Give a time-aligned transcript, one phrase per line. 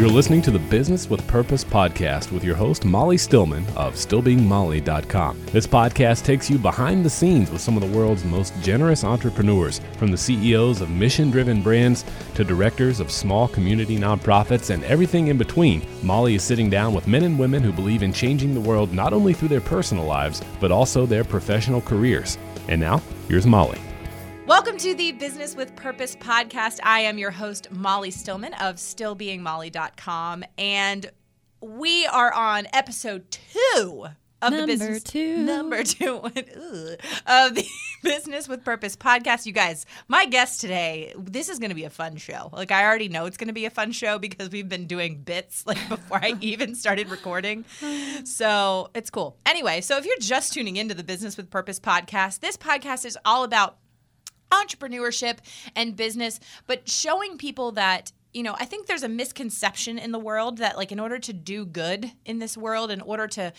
[0.00, 5.44] You're listening to the Business with Purpose podcast with your host, Molly Stillman of StillBeingMolly.com.
[5.52, 9.82] This podcast takes you behind the scenes with some of the world's most generous entrepreneurs,
[9.98, 15.26] from the CEOs of mission driven brands to directors of small community nonprofits and everything
[15.26, 15.86] in between.
[16.02, 19.12] Molly is sitting down with men and women who believe in changing the world not
[19.12, 22.38] only through their personal lives, but also their professional careers.
[22.68, 23.78] And now, here's Molly.
[24.80, 26.78] Welcome to the Business with Purpose podcast.
[26.82, 30.42] I am your host, Molly Stillman of StillBeingMolly.com.
[30.56, 31.10] And
[31.60, 34.06] we are on episode two
[34.40, 35.36] of Number the business two.
[35.42, 36.14] number two
[37.26, 37.66] of the
[38.02, 41.90] business with purpose podcast you guys my guest today this is going to be a
[41.90, 44.70] fun show like i already know it's going to be a fun show because we've
[44.70, 47.66] been doing bits like before i even started recording
[48.24, 52.40] so it's cool anyway so if you're just tuning into the business with purpose podcast
[52.40, 53.76] this podcast is all about
[54.50, 55.38] entrepreneurship
[55.74, 60.18] and business, but showing people that you know, I think there's a misconception in the
[60.18, 63.52] world that like in order to do good in this world, in order to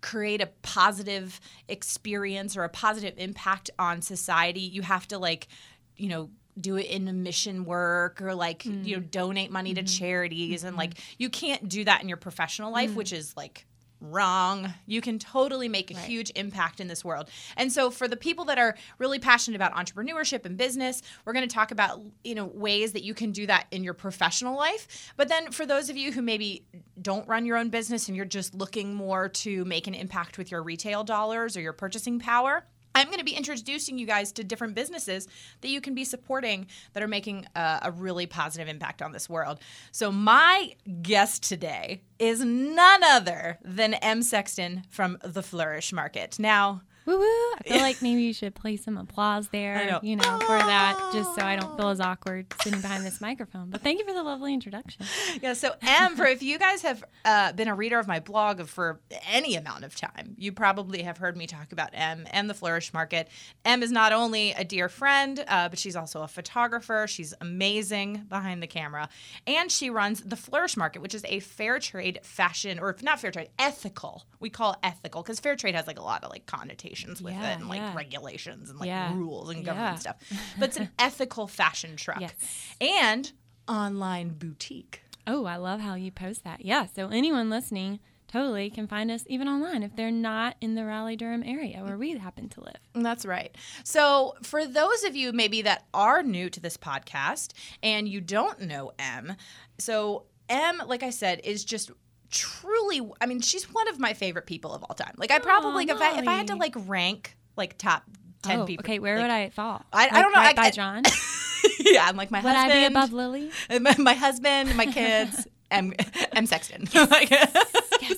[0.00, 5.48] create a positive experience or a positive impact on society, you have to like,
[5.96, 8.92] you know, do it in a mission work or like, you mm.
[8.92, 9.98] know, donate money to mm-hmm.
[9.98, 10.80] charities and mm-hmm.
[10.80, 12.96] like you can't do that in your professional life, mm.
[12.96, 13.64] which is like
[14.00, 14.72] wrong.
[14.86, 17.28] You can totally make a huge impact in this world.
[17.56, 21.48] And so for the people that are really passionate about entrepreneurship and business, we're going
[21.48, 25.12] to talk about, you know, ways that you can do that in your professional life.
[25.16, 26.64] But then for those of you who maybe
[27.00, 30.50] don't run your own business and you're just looking more to make an impact with
[30.50, 32.64] your retail dollars or your purchasing power,
[32.98, 35.28] I'm going to be introducing you guys to different businesses
[35.60, 39.28] that you can be supporting that are making a, a really positive impact on this
[39.28, 39.58] world.
[39.92, 44.22] So, my guest today is none other than M.
[44.22, 46.38] Sexton from the Flourish Market.
[46.38, 47.24] Now, Woo woo.
[47.24, 50.00] I feel like maybe you should play some applause there, know.
[50.02, 53.70] you know, for that, just so I don't feel as awkward sitting behind this microphone.
[53.70, 55.06] But thank you for the lovely introduction.
[55.40, 58.66] yeah, so M, for if you guys have uh, been a reader of my blog
[58.66, 62.52] for any amount of time, you probably have heard me talk about M and the
[62.52, 63.28] Flourish Market.
[63.64, 67.06] M is not only a dear friend, uh, but she's also a photographer.
[67.08, 69.08] She's amazing behind the camera.
[69.46, 73.30] And she runs the Flourish Market, which is a fair trade fashion, or not fair
[73.30, 74.24] trade, ethical.
[74.40, 77.34] We call it ethical because fair trade has like a lot of like connotations with
[77.34, 77.94] Yeah, it and like yeah.
[77.94, 79.14] regulations and like Yeah.
[79.14, 80.16] rules and government stuff.
[80.58, 82.20] But it's an ethical fashion truck.
[82.20, 82.32] Yes.
[82.80, 83.32] And
[83.68, 85.02] online boutique.
[85.26, 86.64] Oh, I love how you post that.
[86.64, 86.86] Yeah.
[86.94, 91.16] So anyone listening totally can find us even online if they're not in the Raleigh
[91.16, 92.76] Durham area where we happen to live.
[92.94, 93.54] That's right.
[93.84, 98.60] So, for those of you maybe that are new to this podcast and you don't
[98.62, 99.34] know M,
[99.78, 101.90] so M, like I said, is just
[102.30, 103.00] truly.
[103.20, 105.14] I mean, she's one of my favorite people of all time.
[105.16, 108.04] Like, I probably, if I if I had to like rank like top
[108.42, 108.98] ten oh, people, okay.
[108.98, 109.86] Where like, would I thought?
[109.92, 111.02] I- I don't know, Right I- by John.
[111.80, 112.72] yeah, I'm like my would husband.
[112.72, 113.50] I be above Lily?
[113.80, 115.92] My, my husband, my kids, M,
[116.32, 116.88] M Sexton.
[116.94, 117.32] Like-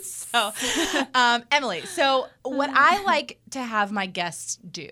[0.03, 0.53] So,
[1.15, 4.89] um, Emily, so what I like to have my guests do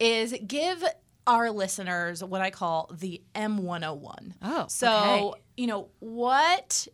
[0.00, 0.82] is give
[1.26, 4.32] our listeners what I call the M101.
[4.40, 4.88] Oh, So,
[5.32, 5.40] okay.
[5.58, 6.88] you know, what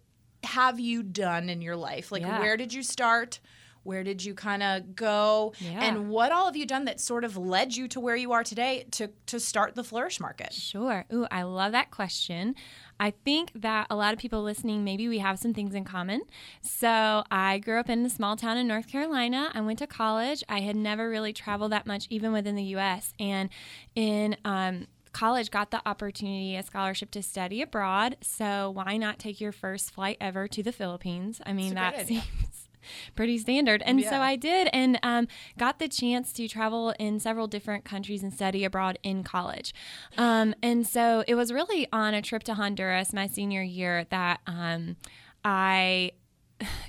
[0.45, 2.13] have you done in your life?
[2.13, 2.39] Like, Yeah.
[2.41, 3.41] where did you start?
[3.83, 5.53] Where did you kind of go?
[5.59, 5.85] Yeah.
[5.85, 8.43] And what all have you done that sort of led you to where you are
[8.43, 10.55] today to, to start the Flourish Market?
[10.55, 11.05] Sure.
[11.13, 12.55] Ooh, I love that question.
[12.99, 16.23] I think that a lot of people listening, maybe we have some things in common.
[16.63, 19.51] So, I grew up in a small town in North Carolina.
[19.53, 20.43] I went to college.
[20.49, 23.13] I had never really traveled that much, even within the U.S.
[23.21, 23.51] And
[23.95, 28.17] in um, college, got the opportunity, a scholarship to study abroad.
[28.21, 31.41] So, why not take your first flight ever to the Philippines?
[31.47, 32.69] I mean, that seems
[33.15, 33.83] pretty standard.
[33.87, 38.23] And so I did and um, got the chance to travel in several different countries
[38.23, 39.75] and study abroad in college.
[40.19, 44.41] Um, and so it was really on a trip to Honduras my senior year that
[44.47, 44.97] um,
[45.45, 46.13] I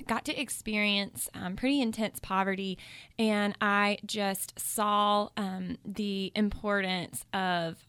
[0.06, 2.78] got to experience um, pretty intense poverty,
[3.18, 7.84] and I just saw um, the importance of.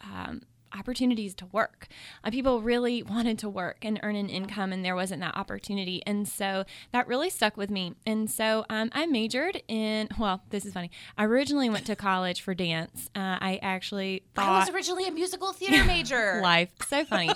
[0.78, 1.88] Opportunities to work.
[2.24, 6.02] Uh, people really wanted to work and earn an income, and there wasn't that opportunity.
[6.06, 7.94] And so that really stuck with me.
[8.06, 10.92] And so um, I majored in, well, this is funny.
[11.18, 13.10] I originally went to college for dance.
[13.16, 14.50] Uh, I actually thought.
[14.50, 16.40] I was originally a musical theater major.
[16.42, 16.70] life.
[16.88, 17.30] So funny.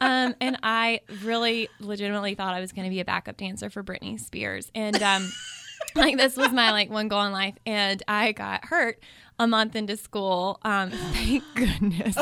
[0.00, 3.82] um, and I really legitimately thought I was going to be a backup dancer for
[3.82, 4.70] Britney Spears.
[4.74, 5.30] And um,
[5.94, 7.54] like this was my like one goal in life.
[7.66, 8.98] And I got hurt
[9.38, 10.58] a month into school.
[10.62, 12.14] Um, thank goodness.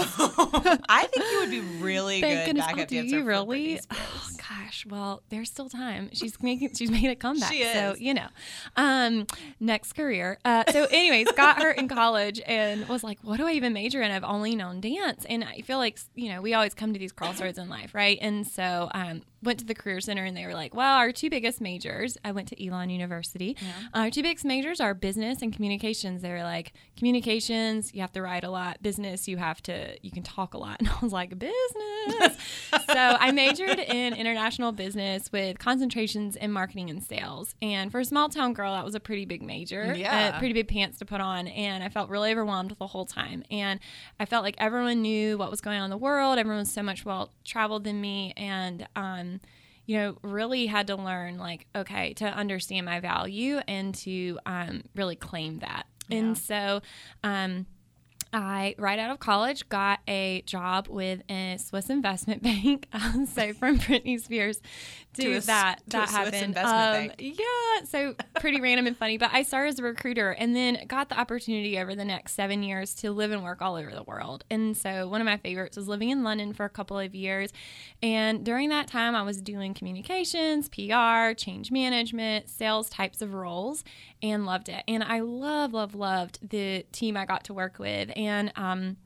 [0.88, 2.66] I think you would be really Thank good goodness.
[2.66, 3.16] backup Oh, do dancer.
[3.18, 3.80] you really?
[3.90, 4.86] Oh gosh.
[4.86, 6.10] Well, there's still time.
[6.12, 6.74] She's making.
[6.74, 7.52] She's made a comeback.
[7.52, 7.72] She is.
[7.72, 8.28] So you know,
[8.76, 9.26] um,
[9.60, 10.38] next career.
[10.44, 14.02] Uh, so, anyways, got her in college and was like, what do I even major
[14.02, 14.10] in?
[14.10, 17.12] I've only known dance, and I feel like you know we always come to these
[17.12, 18.18] crossroads in life, right?
[18.20, 21.30] And so, um, went to the career center and they were like, "Well, our two
[21.30, 23.56] biggest majors." I went to Elon University.
[23.92, 26.22] Our two biggest majors are business and communications.
[26.22, 28.82] They were like, "Communications, you have to write a lot.
[28.82, 32.36] Business, you have to you can talk a lot." And I was like, "Business."
[32.86, 34.33] so I majored in international
[34.72, 37.54] business with concentrations in marketing and sales.
[37.60, 39.94] And for a small town girl, that was a pretty big major.
[39.94, 40.38] Yeah.
[40.38, 41.48] Pretty big pants to put on.
[41.48, 43.42] And I felt really overwhelmed the whole time.
[43.50, 43.80] And
[44.18, 46.38] I felt like everyone knew what was going on in the world.
[46.38, 48.32] Everyone was so much well traveled than me.
[48.36, 49.40] And, um,
[49.86, 54.84] you know, really had to learn, like, okay, to understand my value and to um,
[54.94, 55.86] really claim that.
[56.10, 56.82] And so,
[57.22, 57.66] um,
[58.34, 62.86] I, right out of college, got a job with a Swiss investment bank.
[62.92, 64.60] Um, so from Britney Spears
[65.14, 66.36] to, To a that, to that Swiss happened.
[66.44, 66.74] investment
[67.12, 67.38] Um, bank.
[67.38, 69.16] Yeah, so pretty random and funny.
[69.16, 72.62] But I started as a recruiter and then got the opportunity over the next seven
[72.64, 74.44] years to live and work all over the world.
[74.50, 77.52] And so one of my favorites was living in London for a couple of years.
[78.02, 83.84] And during that time, I was doing communications, PR, change management, sales types of roles,
[84.22, 84.82] and loved it.
[84.88, 88.10] And I love, love, loved the team I got to work with.
[88.16, 88.23] And
[88.56, 88.96] um,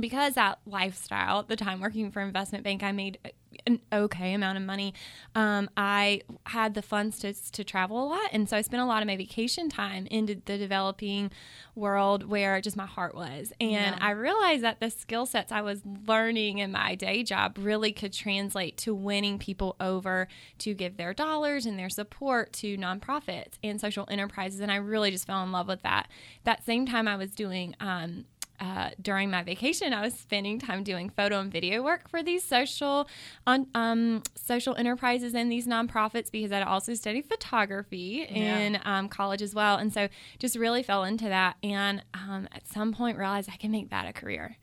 [0.00, 3.18] because that lifestyle at the time working for investment bank i made
[3.66, 4.94] an okay amount of money.
[5.34, 8.30] Um, i had the funds to, to travel a lot.
[8.32, 11.30] And so i spent a lot of my vacation time in the developing
[11.74, 13.52] world where just my heart was.
[13.60, 13.98] And Yeah.
[14.00, 18.14] i realized that the skill sets i was learning in my day job really could
[18.14, 20.28] translate to winning people over
[20.58, 24.60] to give their dollars and their support to nonprofits and social enterprises.
[24.60, 26.08] And i really just fell in love with that.
[26.44, 28.24] That same time i was doing um,
[28.60, 32.44] uh, during my vacation, I was spending time doing photo and video work for these
[32.44, 33.08] social
[33.46, 39.42] on um, social enterprises and these nonprofits because I'd also studied photography in um, college
[39.42, 40.08] as well, and so
[40.38, 41.56] just really fell into that.
[41.62, 44.56] And um, at some point, realized I can make that a career.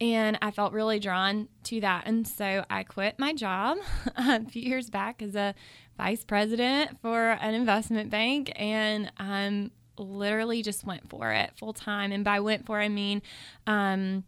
[0.00, 2.04] And I felt really drawn to that.
[2.06, 3.78] And so I quit my job
[4.16, 5.54] a few years back as a
[5.96, 8.52] vice president for an investment bank.
[8.56, 12.12] And um, literally just went for it full time.
[12.12, 13.22] And by went for, I mean,
[13.66, 14.24] um,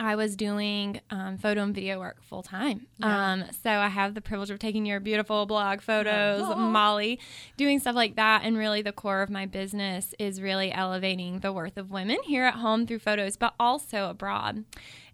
[0.00, 2.86] I was doing um, photo and video work full time.
[3.02, 6.54] Um, so I have the privilege of taking your beautiful blog photos, Aw.
[6.54, 7.20] Molly,
[7.56, 8.42] doing stuff like that.
[8.44, 12.44] And really, the core of my business is really elevating the worth of women here
[12.44, 14.64] at home through photos, but also abroad.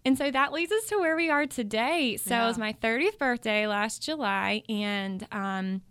[0.05, 2.17] And so that leads us to where we are today.
[2.17, 5.81] So it was my 30th birthday last July, and um,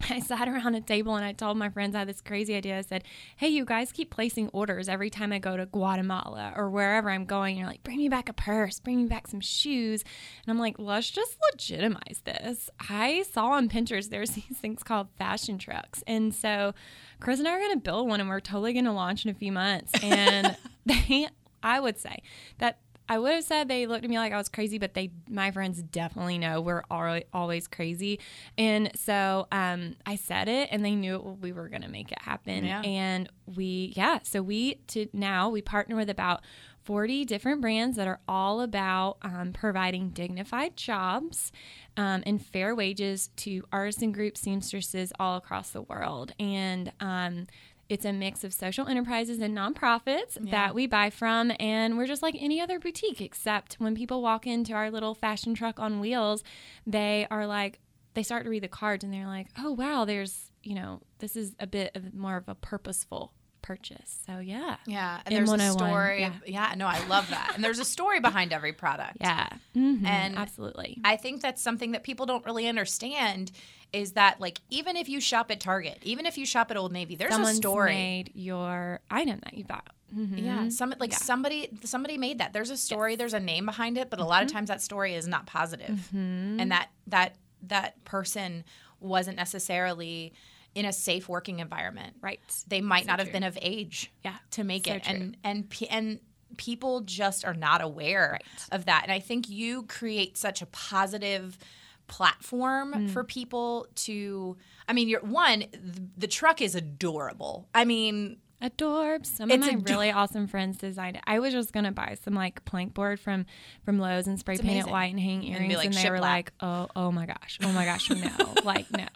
[0.10, 2.78] I sat around a table and I told my friends I had this crazy idea.
[2.78, 3.04] I said,
[3.36, 7.24] Hey, you guys keep placing orders every time I go to Guatemala or wherever I'm
[7.24, 7.56] going.
[7.56, 10.02] You're like, Bring me back a purse, bring me back some shoes.
[10.46, 12.70] And I'm like, Let's just legitimize this.
[12.88, 16.02] I saw on Pinterest there's these things called fashion trucks.
[16.06, 16.74] And so
[17.20, 19.30] Chris and I are going to build one and we're totally going to launch in
[19.30, 19.92] a few months.
[20.02, 20.56] And
[20.86, 21.28] they,
[21.62, 22.22] I would say
[22.58, 25.10] that I would have said they looked at me like I was crazy, but they,
[25.28, 28.18] my friends, definitely know we're always crazy,
[28.56, 32.22] and so um, I said it, and they knew we were going to make it
[32.22, 32.80] happen, Yeah.
[32.82, 36.42] and we, yeah, so we to now we partner with about.
[36.84, 41.50] 40 different brands that are all about um, providing dignified jobs
[41.96, 46.34] um, and fair wages to artisan groups, seamstresses all across the world.
[46.38, 47.46] And um,
[47.88, 51.52] it's a mix of social enterprises and nonprofits that we buy from.
[51.60, 55.54] And we're just like any other boutique, except when people walk into our little fashion
[55.54, 56.42] truck on wheels,
[56.86, 57.80] they are like,
[58.14, 61.36] they start to read the cards and they're like, oh, wow, there's, you know, this
[61.36, 64.20] is a bit of more of a purposeful purchase.
[64.26, 64.76] So, yeah.
[64.86, 66.20] Yeah, and there's a story.
[66.20, 66.32] yeah.
[66.46, 67.52] Yeah, no, I love that.
[67.54, 69.16] And there's a story behind every product.
[69.20, 69.48] Yeah.
[69.74, 71.00] Mhm, And absolutely.
[71.02, 73.52] I think that's something that people don't really understand
[73.94, 76.92] is that like even if you shop at Target, even if you shop at Old
[76.92, 77.94] Navy, there's Someone's a story.
[77.94, 79.88] made your item that you bought.
[80.14, 80.42] Mhm.
[80.44, 81.16] Yeah, some like Yeah.
[81.18, 82.52] somebody somebody made that.
[82.52, 84.46] There's a story, there's a name behind it, but a lot Mm-hmm.
[84.46, 86.08] of times that story is not positive.
[86.12, 88.64] And that that that person
[89.00, 90.32] wasn't necessarily
[90.74, 92.16] in a safe working environment.
[92.20, 92.40] Right.
[92.66, 93.32] They might So not have true.
[93.32, 95.14] been of age Yeah, to make so it true.
[95.14, 96.20] and and and
[96.56, 98.66] people just are not aware Right.
[98.72, 99.02] of that.
[99.04, 101.58] And I think you create such a positive
[102.06, 103.10] platform Mm.
[103.10, 104.56] for people to
[104.88, 105.70] I mean, you're one th-
[106.16, 107.68] the truck is adorable.
[107.74, 109.26] I mean, Adorbs.
[109.26, 111.22] Some It's of my ador- really awesome friends designed it.
[111.26, 113.44] I was just gonna buy some like plank board from
[113.84, 116.20] from Lowe's and spray paint it white and hang earrings, like and they were shiplap.
[116.20, 118.30] like, "Oh, oh my gosh, oh my gosh, no,
[118.64, 119.06] like no."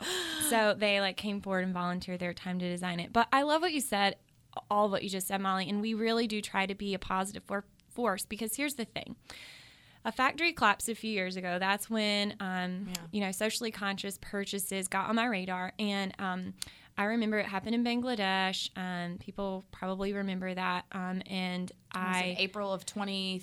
[0.51, 3.13] So they like came forward and volunteered their time to design it.
[3.13, 4.17] But I love what you said,
[4.71, 6.99] all of what you just said, Molly, and we really do try to be a
[6.99, 9.17] positive for- force because here's the thing.
[10.09, 11.59] A factory collapsed a few years ago.
[11.59, 16.55] That's when, um, you know, socially conscious purchases got on my radar, and um,
[16.97, 18.71] I remember it happened in Bangladesh.
[18.75, 23.43] Um, people probably remember that, um, and I April of 14,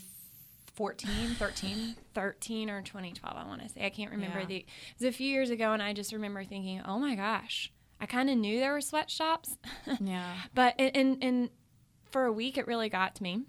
[1.36, 1.96] 13.
[2.16, 4.46] 13 or 2012 i want to say i can't remember Yeah.
[4.46, 4.66] the it
[5.00, 8.30] was a few years ago and i just remember thinking oh my gosh i kind
[8.30, 9.58] of knew there were sweatshops
[10.02, 10.34] Yeah.
[10.54, 11.50] but and and
[12.12, 13.44] for a week it really got to me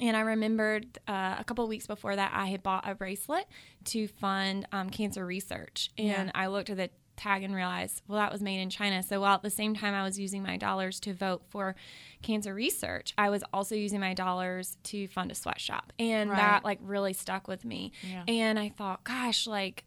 [0.00, 3.46] and i remembered uh, a couple of weeks before that i had bought a bracelet
[3.84, 6.30] to fund um, cancer research and Yeah.
[6.34, 9.34] i looked at the tag and realized well that was made in china so while
[9.36, 11.76] at the same time i was using my dollars to vote for
[12.22, 16.36] cancer research i was also using my dollars to fund a sweatshop and Right.
[16.38, 18.24] that like really stuck with me Yeah.
[18.26, 19.84] and i thought gosh like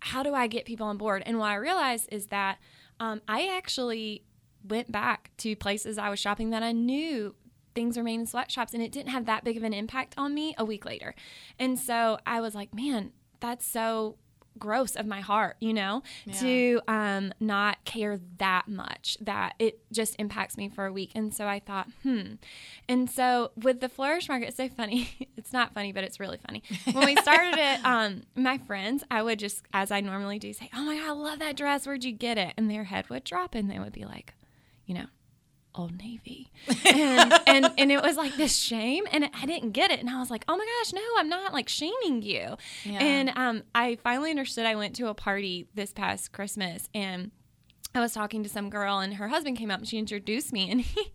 [0.00, 1.24] how do I get people on board?
[1.26, 2.58] And what I realized is that
[3.00, 4.22] um, I actually
[4.62, 7.34] went back to places I was shopping that I knew
[7.78, 10.34] things were made in sweatshops and it didn't have that big of an impact on
[10.34, 11.14] me a week later.
[11.60, 14.16] And so I was like, man, that's so
[14.58, 16.02] gross of my heart, you know,
[16.40, 21.12] to um, not care that much that it just impacts me for a week.
[21.14, 22.32] And so I thought, hmm.
[22.88, 25.28] And so with the flourish market, it's so funny.
[25.36, 26.64] it's not funny, but it's really funny.
[26.90, 30.68] When we started it, um, my friends, I would just, as I normally do, say,
[30.74, 31.86] oh my God, I love that dress.
[31.86, 32.54] Where'd you get it?
[32.56, 34.34] And their head would drop and they would be like,
[34.84, 35.06] you know,
[35.78, 36.50] Old Navy.
[36.84, 40.00] And, and and it was like this shame and I didn't get it.
[40.00, 42.56] And I was like, oh my gosh, no, I'm not like shaming you.
[42.84, 42.98] Yeah.
[43.00, 44.66] And um, I finally understood.
[44.66, 47.30] I went to a party this past Christmas and
[47.94, 50.70] I was talking to some girl and her husband came up and she introduced me
[50.70, 51.12] and he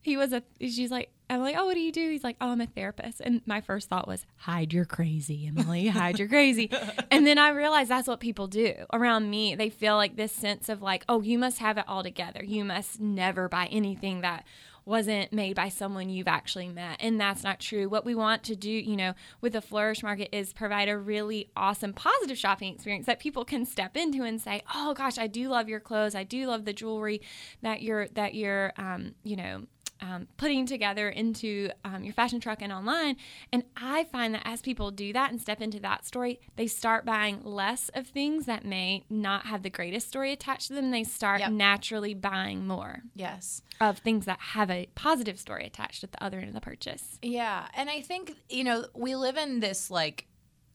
[0.00, 2.10] he was a she's like I'm like, oh, what do you do?
[2.10, 3.20] He's like, oh, I'm a therapist.
[3.20, 6.70] And my first thought was, hide your crazy, Emily, hide your crazy.
[7.10, 9.54] and then I realized that's what people do around me.
[9.54, 12.42] They feel like this sense of like, oh, you must have it all together.
[12.42, 14.44] You must never buy anything that
[14.88, 16.96] wasn't made by someone you've actually met.
[17.00, 17.90] And that's not true.
[17.90, 21.50] What we want to do, you know, with the Flourish Market is provide a really
[21.54, 25.50] awesome, positive shopping experience that people can step into and say, oh gosh, I do
[25.50, 26.14] love your clothes.
[26.14, 27.20] I do love the jewelry
[27.60, 29.64] that you're, that you're, um, you know,
[30.00, 33.16] um, putting together into um, your fashion truck and online.
[33.52, 37.04] And I find that as people do that and step into that story, they start
[37.04, 40.90] buying less of things that may not have the greatest story attached to them.
[40.90, 41.52] They start Yep.
[41.52, 43.62] naturally buying more Yes.
[43.80, 47.18] of things that have a positive story attached at the other end of the purchase.
[47.22, 50.26] Yeah, and I think you know we live in this like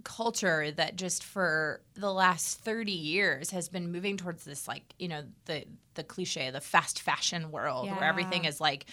[0.04, 5.08] culture that just for the last 30 years has been moving towards this like you
[5.08, 5.64] know the
[5.96, 8.86] the cliche the fast fashion world where everything is like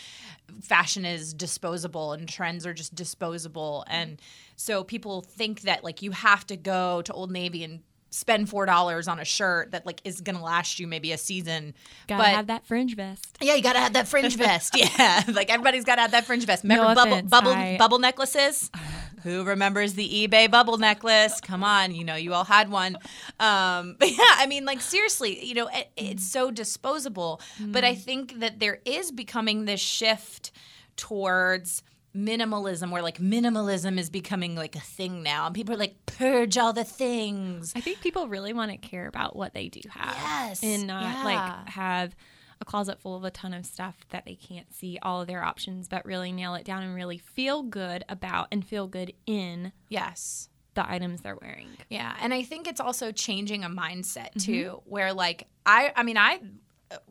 [0.63, 3.95] fashion is disposable and trends are just disposable mm-hmm.
[3.95, 4.23] and
[4.57, 8.67] so people think that like you have to go to Old Navy and spend four
[8.67, 11.75] dollars on a shirt that like is gonna last you maybe a season
[12.09, 13.39] Gotta but have that fringe vest.
[13.41, 14.77] yeah, you gotta have that fringe vest.
[14.77, 16.65] Yeah, like everybody's gotta have that fringe vest.
[16.65, 18.71] Remember No bubble offense, bubble I- bubble necklaces?
[19.23, 21.41] Who remembers the eBay bubble necklace?
[21.41, 22.97] Come on, you know you all had one.
[23.39, 27.41] Um, but yeah, I mean, like seriously, you know, it, it's so disposable.
[27.61, 30.53] But I think that there is becoming this shift
[30.97, 31.83] towards
[32.17, 36.59] minimalism where like minimalism is becoming like a thing now and people are like purge
[36.59, 40.17] all the things I think people really want to care about what they do have.
[40.17, 41.25] Yes, And not yeah.
[41.25, 42.17] like have
[42.61, 45.43] a closet full of a ton of stuff that they can't see all of their
[45.43, 49.73] options, but really nail it down and really feel good about and feel good in
[49.89, 51.69] yes the items they're wearing.
[51.89, 54.39] Yeah, and I think it's also changing a mindset Mm-hmm.
[54.53, 56.41] too, where like I, I mean, I,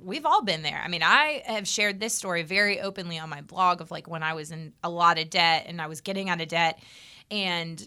[0.02, 0.82] we've all been there.
[0.84, 4.24] I mean, I have shared this story very openly on my blog of like when
[4.24, 6.80] I was in a lot of debt and I was getting out of debt,
[7.32, 7.86] and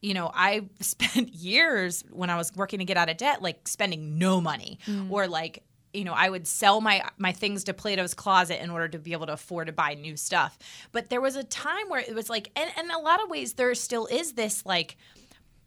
[0.00, 3.66] you know, I spent years when I was working to get out of debt, like
[3.66, 5.10] spending no money Mm.
[5.10, 5.64] or like.
[5.98, 9.12] You know, I would sell my my things to Plato's Closet in order to be
[9.12, 10.58] able to afford to buy new stuff.
[10.92, 13.28] But there was a time where it was like, and, and in a lot of
[13.28, 14.96] ways, there still is this like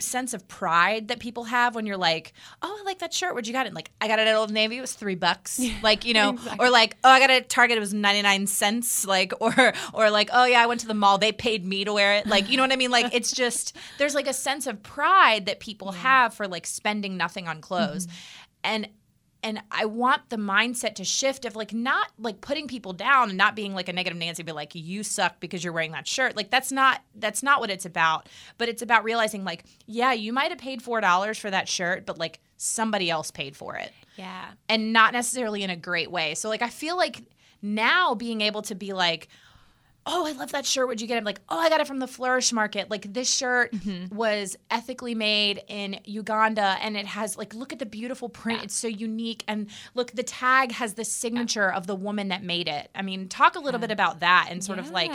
[0.01, 3.33] sense of pride that people have when you're like, oh, I like that shirt.
[3.33, 3.73] Where'd you got it?
[3.73, 4.77] Like, I got it at Old Navy.
[4.77, 5.59] It was three bucks.
[5.81, 7.77] Like, you know, or like, oh, I got it at Target.
[7.77, 9.05] It was 99 cents.
[9.11, 11.17] Like, or, or like, oh yeah, I went to the mall.
[11.17, 12.27] They paid me to wear it.
[12.27, 12.91] Like, you know what I mean?
[12.91, 17.17] Like, it's just, there's like a sense of pride that people have for like spending
[17.17, 18.07] nothing on clothes.
[18.07, 18.15] Mm-hmm.
[18.63, 18.88] And,
[19.43, 23.38] and I want the mindset to shift of like not like putting people down and
[23.38, 26.36] not being like a negative Nancy, but like you suck because you're wearing that shirt.
[26.36, 28.29] Like that's not that's not what it's about.
[28.57, 32.05] But it's about realizing like, yeah, you might have paid four dollars for that shirt,
[32.05, 33.91] but like somebody else paid for it.
[34.15, 34.51] Yeah.
[34.69, 36.36] And not necessarily in a great way.
[36.36, 37.24] So like I feel like
[37.62, 39.27] now being able to be like,
[40.05, 40.88] oh, I love that shirt.
[40.88, 41.20] Where'd you get it?
[41.20, 42.89] I'm like, oh, I got it from the Flourish Market.
[42.89, 43.74] Like this shirt
[44.12, 48.63] was ethically made in Uganda, and it has like, look at the beautiful print.
[48.63, 52.67] It's so unique, and look, the tag has the signature of the woman that made
[52.67, 52.89] it.
[52.96, 55.12] I mean, talk a little bit about that and sort of like,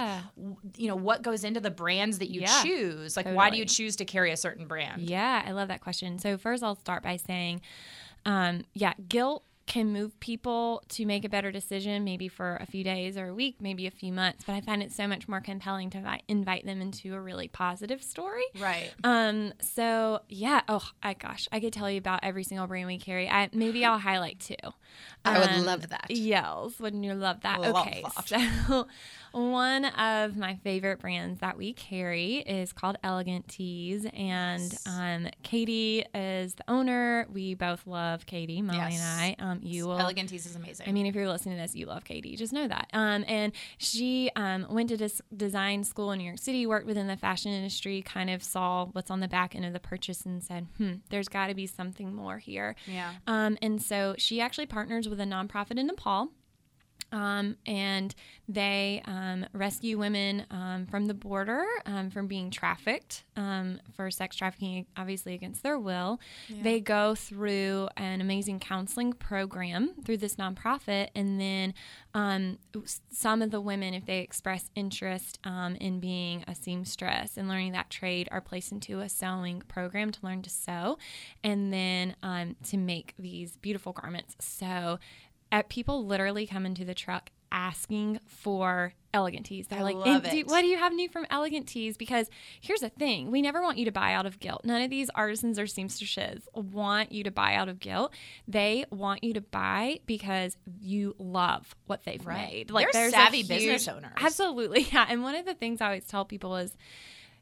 [0.77, 3.17] you know, what goes into the brands that you Yeah, choose.
[3.17, 5.03] Like, why do you choose to carry a certain brand?
[5.03, 6.19] Yeah, I love that question.
[6.19, 7.61] So first, I'll start by saying,
[8.25, 12.85] um, yeah, guilt can move people to make a better decision, maybe for a few
[12.85, 14.45] days or a week, maybe a few months.
[14.47, 17.49] But I find it so much more compelling to vi- invite them into a really
[17.49, 18.45] positive story.
[18.61, 18.93] Right.
[19.03, 19.53] Um.
[19.61, 20.61] So yeah.
[20.69, 23.29] Oh, I gosh, I could tell you about every single brand we carry.
[23.29, 24.55] I maybe I'll highlight two.
[25.25, 26.07] I would Um, love that.
[26.11, 26.79] Yells.
[26.79, 27.61] Wouldn't you love that?
[27.61, 28.05] Love okay.
[28.05, 28.29] that.
[28.69, 28.87] So
[29.37, 36.55] one of my favorite brands that we carry is called Elegantees, and um, Katie is
[36.55, 37.27] the owner.
[37.33, 39.01] We both love Katie, Molly Yes.
[39.01, 39.51] and I.
[39.51, 40.89] Um, you will Elegantees is amazing.
[40.89, 42.35] I mean, if you're listening to this, you love Katie.
[42.37, 42.89] Just know that.
[42.93, 47.07] Um, and she um, went to this design school in New York City, worked within
[47.07, 50.43] the fashion industry, kind of saw what's on the back end of the purchase and
[50.43, 52.75] said, hmm, there's got to be something more here.
[52.87, 53.13] Yeah.
[53.27, 56.31] Um, and so she actually partners with a nonprofit in Nepal.
[57.13, 58.15] Um, and
[58.49, 64.37] they um, rescue women um, from the border um, from being trafficked um, for sex
[64.37, 66.21] trafficking, obviously against their will.
[66.63, 71.75] They go through an amazing counseling program through this nonprofit, and then
[72.15, 72.59] um,
[73.11, 77.73] some of the women, if they express interest um, in being a seamstress and learning
[77.73, 80.99] that trade, are placed into a sewing program to learn to sew,
[81.45, 84.37] and then um, to make these beautiful garments.
[84.41, 84.99] So
[85.59, 89.69] uh, people literally come into the truck asking for Elegantees.
[89.69, 90.43] They're I like, do-.
[90.47, 92.29] "What do you have new from Elegantees?" Because
[92.61, 94.63] here's the thing: we never want you to buy out of guilt.
[94.65, 98.13] None of these artisans or seamstresses want you to buy out of guilt.
[98.47, 102.51] They want you to buy because you love what they've Right.
[102.53, 102.71] made.
[102.71, 104.13] Like They're savvy huge- business owners.
[104.17, 105.07] Absolutely, yeah.
[105.09, 106.77] And one of the things I always tell people is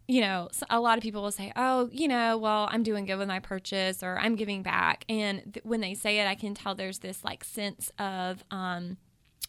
[0.07, 3.17] you know, a lot of people will say, "Oh, you know, well, I'm doing good
[3.17, 6.55] with my purchase or I'm giving back." And th- when they say it, I can
[6.55, 8.99] tell there's this like sense of um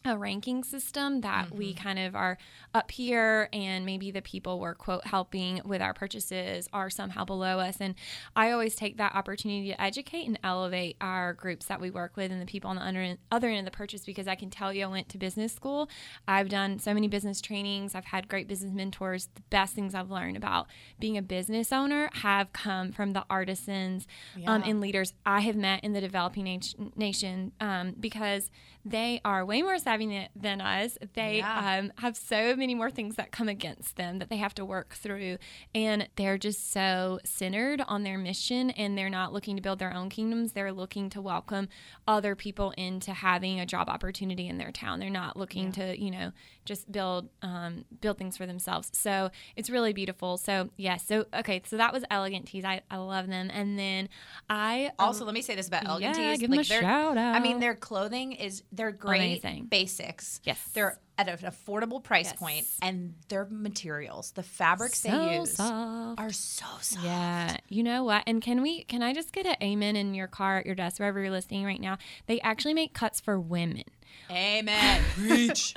[0.04, 1.82] a ranking system that we Mm-hmm.
[1.82, 2.38] kind of are
[2.74, 7.58] up here and maybe the people we're quote helping with our purchases are somehow below
[7.58, 7.78] us.
[7.80, 7.94] And
[8.36, 12.30] i always take that opportunity to educate and elevate our groups that we work with
[12.30, 14.72] and the people on the under, other end of the purchase because i can tell
[14.72, 15.88] you i went to business school.
[16.28, 17.94] I've done so many business trainings.
[17.94, 19.28] I've had great business mentors.
[19.34, 20.66] The best things i've learned about
[21.00, 24.06] being a business owner have come from the artisans
[24.46, 28.50] um, and leaders I have met in the developing nation, nation um, because
[28.88, 30.96] they are way more savvy than- us.
[31.14, 31.78] They Yeah.
[31.80, 34.94] um, have so many more things that come against them that they have to work
[34.94, 35.38] through.
[35.74, 39.92] And they're just so centered on their mission and they're not looking to build their
[39.92, 40.52] own kingdoms.
[40.52, 41.68] They're looking to welcome
[42.06, 45.00] other people into having a job opportunity in their town.
[45.00, 46.30] They're not looking to, you know,
[46.64, 48.90] just build um, build things for themselves.
[48.92, 50.36] So it's really beautiful.
[50.36, 52.64] So yes, so okay, so that was Elegantees.
[52.64, 53.50] I, I love them.
[53.52, 54.08] And then
[54.48, 56.40] I Also, let me say this about Elegant yeah, Tees.
[56.40, 59.64] give 'em a they're- shout I mean, their clothing is they're great Amazing.
[59.66, 60.40] basics.
[60.44, 60.60] Yes.
[60.74, 62.36] They're at an affordable price Yes.
[62.38, 66.20] point, and their materials, the fabrics so they use, soft.
[66.20, 67.04] are so soft.
[67.04, 68.22] Yeah, you know what?
[68.26, 68.84] And can we?
[68.84, 71.64] Can I just get an amen in your car, at your desk, wherever you're listening
[71.64, 71.96] right now?
[72.26, 73.84] They actually make cuts for women.
[74.30, 75.02] Amen.
[75.14, 75.74] Preach.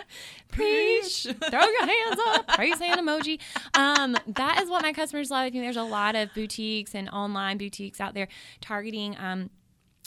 [0.51, 1.23] Preach.
[1.49, 2.47] Throw your hands up.
[2.49, 3.39] Praise hand emoji.
[3.73, 5.45] Um, that is what my customers love.
[5.45, 8.27] I think there's a lot of boutiques and online boutiques out there
[8.61, 9.49] targeting um,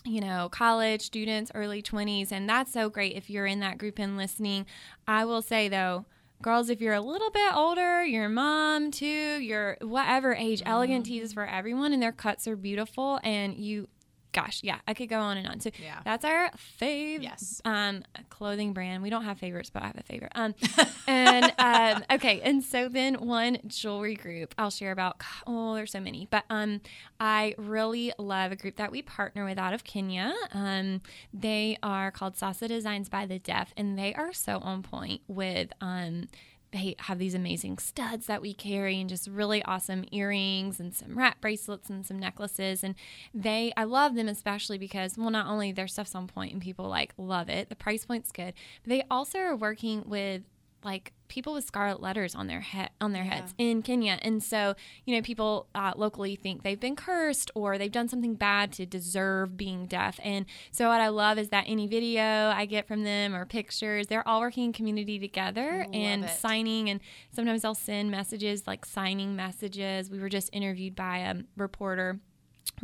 [0.05, 3.99] you know, college students, early 20s, and that's so great if you're in that group
[3.99, 4.67] and listening.
[5.07, 6.07] I will say though,
[6.43, 11.31] girls, if you're a little bit older, your mom too, your whatever age, Elegantees is
[11.33, 11.35] mm.
[11.35, 13.89] for everyone, and their cuts are beautiful, and you.
[14.33, 15.61] Gosh, yeah, I could go on and on.
[15.61, 16.01] So Yeah.
[16.05, 17.61] that's our fave Yes.
[17.67, 19.03] um, clothing brand.
[19.03, 20.33] We don't have favorites, but I have a favorite.
[20.35, 20.55] Um,
[21.07, 25.21] and um, okay, and so then one jewelry group I'll share about.
[25.47, 26.81] Oh, there's so many, but um,
[27.21, 30.33] I really love a group that we partner with out of Kenya.
[30.53, 31.03] Um,
[31.35, 35.73] they are called Sasa Designs by the Deaf, and they are so on point with
[35.83, 36.27] um
[36.73, 41.17] they have these amazing studs that we carry and just really awesome earrings and some
[41.17, 42.83] wrap bracelets and some necklaces.
[42.83, 42.95] And
[43.35, 46.89] they i love them especially because well not only their stuff's on point and people
[46.89, 50.43] like love it the price point's good but they also are working with
[50.85, 54.75] like people with scarlet letters on their head on their heads in Kenya, and so
[55.07, 58.85] you know people uh, locally think they've been cursed or they've done something bad to
[58.85, 60.21] deserve being deaf.
[60.23, 64.09] And so what I love is that any video I get from them or pictures,
[64.09, 66.31] they're all working in community together and it.
[66.31, 66.91] signing.
[66.91, 67.01] And
[67.35, 70.11] sometimes they'll send messages like signing messages.
[70.11, 72.21] We were just interviewed by a reporter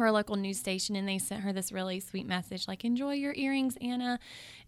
[0.06, 3.34] a local news station and they sent her this really sweet message like enjoy your
[3.34, 4.18] earrings anna.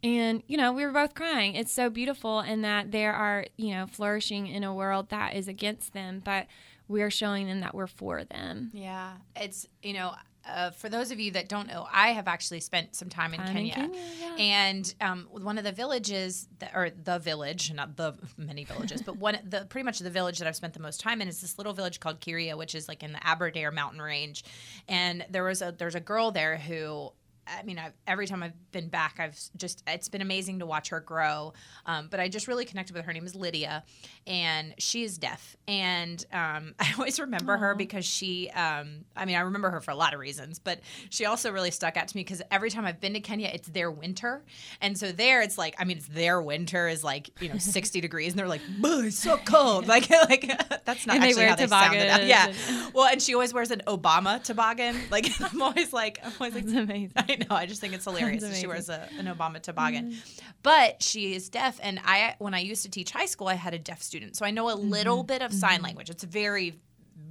[0.02, 1.54] And you know we were both crying.
[1.54, 5.48] It's so beautiful and that there are you know flourishing in a world that is
[5.48, 6.46] against them but
[6.90, 8.70] we're showing them that we're for them.
[8.74, 10.12] Yeah, it's you know,
[10.48, 13.40] uh, for those of you that don't know, I have actually spent some time in
[13.40, 14.36] Time in Kenya, Kenya, yeah.
[14.38, 19.16] and um, one of the villages, that, or the village, not the many villages, but
[19.16, 21.58] one the pretty much the village that I've spent the most time in is this
[21.58, 24.44] little village called Kiria, which is like in the Aberdare mountain range,
[24.88, 27.12] and there was a there's a girl there who
[27.58, 30.90] I mean, I've, every time I've been back, I've just it's been amazing to watch
[30.90, 31.52] her grow.
[31.86, 33.10] Um, but I just really connected with her.
[33.10, 33.84] Her name is Lydia,
[34.26, 35.56] and she is deaf.
[35.66, 39.90] And um, I always remember her because she, um, I mean, I remember her for
[39.90, 42.84] a lot of reasons, but she also really stuck out to me because every time
[42.84, 44.44] I've been to Kenya, it's their winter,
[44.80, 48.00] and so there it's like, I mean, it's their winter is like you know sixty
[48.00, 49.86] degrees, and they're like, "Boo, it's so cold.
[49.90, 50.46] Like, like
[50.84, 52.06] that's not And they actually wear how they sounded.
[52.06, 52.90] toboggans Yeah.
[52.94, 54.96] Well, and she always wears an Obama toboggan.
[55.10, 57.12] Like I'm always like, I'm always like, That's amazing.
[57.16, 57.56] I know.
[57.56, 58.62] I just think it's hilarious that she.
[58.62, 58.68] Mm-hmm.
[58.70, 60.16] wears a, an Obama toboggan.
[60.62, 63.74] But she is deaf, and I when I used to teach high school, I had
[63.74, 64.90] a deaf student, so I know a Mm-hmm.
[64.90, 66.10] little bit of sign language.
[66.10, 66.78] It's very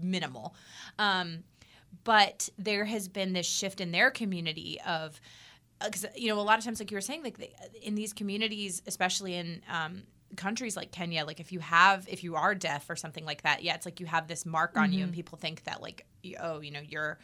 [0.01, 0.55] minimal,
[0.97, 1.43] um,
[2.03, 5.19] but there has been this shift in their community of
[5.83, 8.11] because you know a lot of times like you were saying like they, in these
[8.13, 10.03] communities especially in um,
[10.35, 13.63] countries like kenya like if you have if you are deaf or something like that
[13.63, 14.93] yeah it's like you have this mark on Mm-hmm.
[14.97, 16.05] you and people think that like
[16.41, 17.17] oh you know you're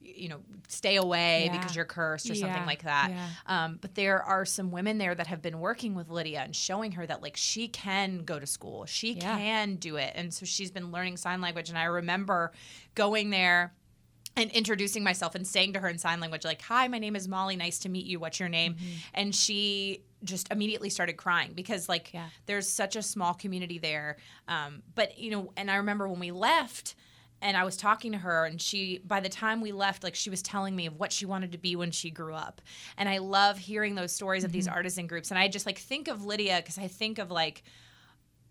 [0.00, 1.58] you know stay away Yeah.
[1.58, 3.10] because you're cursed or something like that.
[3.10, 3.28] Yeah.
[3.46, 6.92] um, but there are some women there that have been working with lydia and showing
[6.92, 8.86] her that like she can go to school.
[8.86, 9.36] She Yeah.
[9.36, 10.12] can do it.
[10.14, 11.68] And so she's been learning sign language.
[11.68, 12.52] And i remember
[12.94, 13.74] going there
[14.36, 17.26] and introducing myself and saying to her in sign language like hi my name is
[17.28, 17.56] molly.
[17.56, 18.20] Nice to meet you.
[18.20, 18.76] What's your name?
[19.14, 22.28] And she just immediately started crying because like Yeah.
[22.46, 24.16] there's such a small community there.
[24.46, 26.94] Um, but you know and i remember when we left
[27.42, 30.30] and i was talking to her and she by the time we left like she
[30.30, 32.60] was telling me of what she wanted to be when she grew up.
[32.96, 34.76] And i love hearing those stories of these mm-hmm.
[34.76, 35.30] artisan groups.
[35.30, 37.62] And i just like think of lydia because i think of like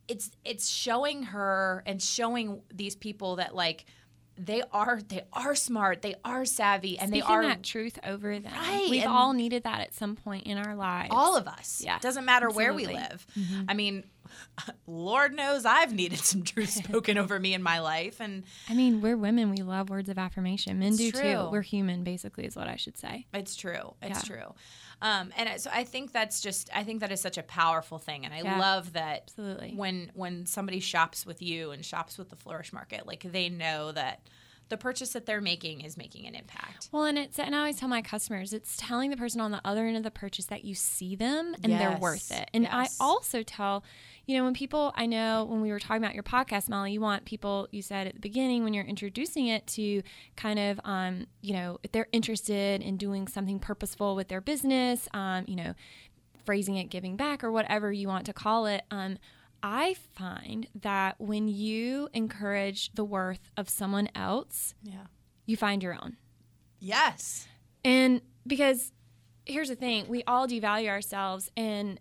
[0.08, 3.86] it's it's showing her and showing these people that like
[4.38, 8.38] they are they are smart they are savvy and Speaking they are that truth over
[8.40, 8.54] them.
[8.54, 11.10] Right, We've all needed that at some point in our lives.
[11.12, 13.10] all of us Yeah, doesn't matter where we absolutely.
[13.10, 13.64] live mm-hmm.
[13.68, 14.04] i mean
[14.88, 19.02] lord knows i've needed some truth spoken over me in my life and I mean,
[19.02, 19.50] we're women.
[19.52, 20.80] We love words of affirmation.
[20.80, 21.22] Men do true.
[21.22, 21.50] too.
[21.52, 23.26] We're human, basically, is what I should say.
[23.34, 23.94] It's true.
[24.02, 24.36] It's Yeah.
[24.36, 24.54] true.
[25.02, 28.26] Um, and so I think that's just I think that is such a powerful thing,
[28.26, 28.60] and I Yeah.
[28.60, 29.74] love that Absolutely.
[29.76, 33.92] when when somebody shops with you and shops with the Flourish Market, like they know
[33.92, 34.22] that
[34.70, 36.90] the purchase that they're making is making an impact.
[36.92, 39.62] Well, and it's and I always tell my customers, it's telling the person on the
[39.64, 42.50] other end of the purchase that you see them and they're worth it.
[42.54, 42.74] And yes.
[42.74, 43.84] I also tell,
[44.28, 47.02] you know, when people I know when we were talking about your podcast, Molly, you
[47.02, 50.04] want people you said at the beginning when you're introducing it to
[50.36, 55.08] kind of um, you know, if they're interested in doing something purposeful with their business,
[55.14, 55.74] um, you know,
[56.46, 59.18] phrasing it giving back or whatever you want to call it, um,
[59.64, 65.08] I find that when you encourage the worth of someone else, Yeah.
[65.46, 66.18] you find your own.
[66.80, 67.48] Yes.
[67.84, 68.92] And because
[69.46, 72.00] here's the thing, we all devalue ourselves and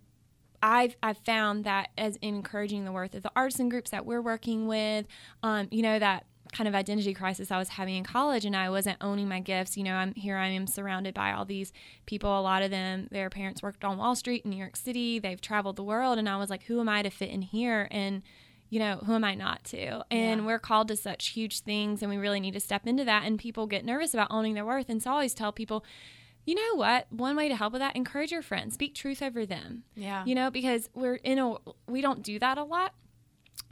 [0.62, 4.66] I've I've found that as encouraging the worth of the artisan groups that we're working
[4.66, 5.07] with,
[5.42, 8.71] um, you know, that kind of identity crisis I was having in college and I
[8.71, 9.77] wasn't owning my gifts.
[9.77, 11.73] You know, I'm here I am surrounded by all these
[12.07, 15.19] people, a lot of them, their parents worked on Wall Street in New York City,
[15.19, 17.88] they've traveled the world and I was like, who am I to fit in here?
[17.90, 18.23] And
[18.69, 20.05] you know, who am I not to?
[20.11, 20.47] And Yeah.
[20.47, 23.25] we're called to such huge things and we really need to step into that.
[23.25, 24.88] And people get nervous about owning their worth.
[24.88, 25.85] And so I always tell people,
[26.47, 27.07] you know what?
[27.11, 29.83] One way to help with that, encourage your friends, speak truth over them.
[29.95, 30.25] Yeah.
[30.25, 31.57] You know, because we're in a,
[31.87, 32.95] we don't do that a lot.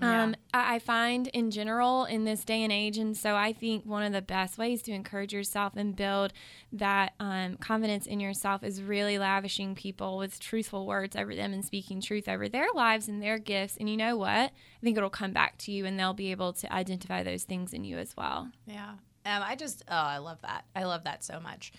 [0.01, 0.25] Yeah.
[0.25, 3.87] Um, I, I find in general in this day and age, and so I think
[3.87, 6.33] one of the best ways to encourage yourself and build
[6.73, 11.65] that um, confidence in yourself is really lavishing people with truthful words over them and
[11.65, 13.77] speaking truth over their lives and their gifts.
[13.77, 14.29] And you know what?
[14.29, 14.51] I
[14.83, 17.85] think it'll come back to you, and they'll be able to identify those things in
[17.85, 18.51] you as well.
[18.67, 18.95] Yeah.
[19.27, 20.65] Um, I just, oh, I love that.
[20.75, 21.73] I love that so much.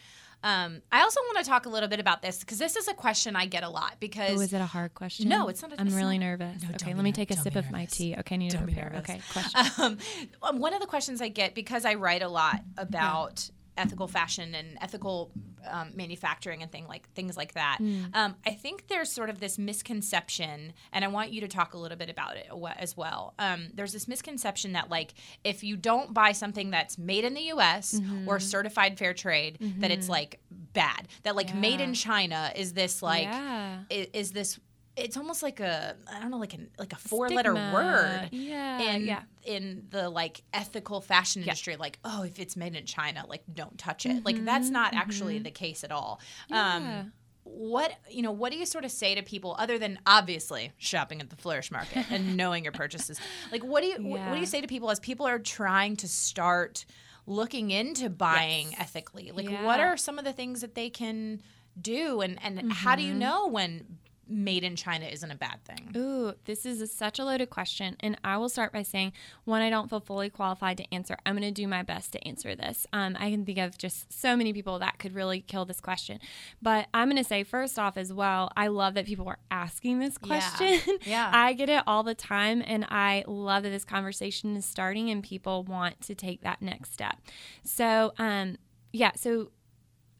[0.46, 2.94] Um, I also want to talk a little bit about this because this is a
[2.94, 5.28] question I get a lot because Oh, is it a hard question?
[5.28, 6.62] No, it's not a- I'm it's really not- nervous.
[6.62, 8.16] No, okay, let me take a sip of my tea.
[8.20, 8.92] Okay, I need to Don't be prepare.
[8.92, 9.10] nervous.
[9.10, 9.98] Okay, question.
[10.44, 14.56] um, one of the questions I get because I write a lot about ethical fashion
[14.56, 15.32] and ethical
[15.70, 17.78] um, manufacturing and thing like things like that.
[18.14, 21.78] Um, I think there's sort of this misconception, and I want you to talk a
[21.78, 23.34] little bit about it as well.
[23.40, 27.42] Um, there's this misconception that like if you don't buy something that's made in the
[27.56, 28.00] U.S.
[28.28, 30.40] or certified fair trade, that it's like
[30.74, 31.08] bad.
[31.24, 33.80] That like made in China is this like yeah.
[33.92, 34.60] i- is this.
[34.98, 38.80] It's almost like a I don't know like an like a four letter word Yeah,
[38.82, 39.24] in yeah.
[39.44, 43.78] in the like ethical fashion industry like oh if it's made in china like don't
[43.78, 44.24] touch it.
[44.26, 46.22] Like that's not actually the case at all.
[46.50, 47.00] Mm-hmm, Yeah.
[47.00, 47.12] um
[47.44, 51.22] what you know what do you sort of say to people other than obviously shopping
[51.22, 53.20] at the flourish market and knowing your purchases?
[53.52, 55.96] Like what do you wh- what do you say to people as people are trying
[55.98, 56.86] to start
[57.28, 58.80] looking into buying Yes.
[58.80, 59.32] ethically?
[59.32, 61.42] Like what are some of the things that they can
[61.80, 62.22] do?
[62.22, 63.20] And and how do you Mm-hmm.
[63.20, 65.92] know when made in China isn't a bad thing?
[65.96, 67.96] Ooh, this is a, such a loaded question.
[68.00, 71.18] And I will start by saying, one, I don't feel fully qualified to answer.
[71.26, 72.88] I'm going to do my best to answer this.
[72.94, 76.20] Um, I can think of just so many people that could really kill this question.
[76.62, 80.00] But I'm going to say, first off, as well, I love that people are asking
[80.00, 80.80] this question.
[81.06, 81.30] Yeah.
[81.32, 82.64] I get it all the time.
[82.66, 86.94] And I love that this conversation is starting and people want to take that next
[86.94, 87.18] step.
[87.64, 88.58] So, um,
[88.92, 89.52] yeah, so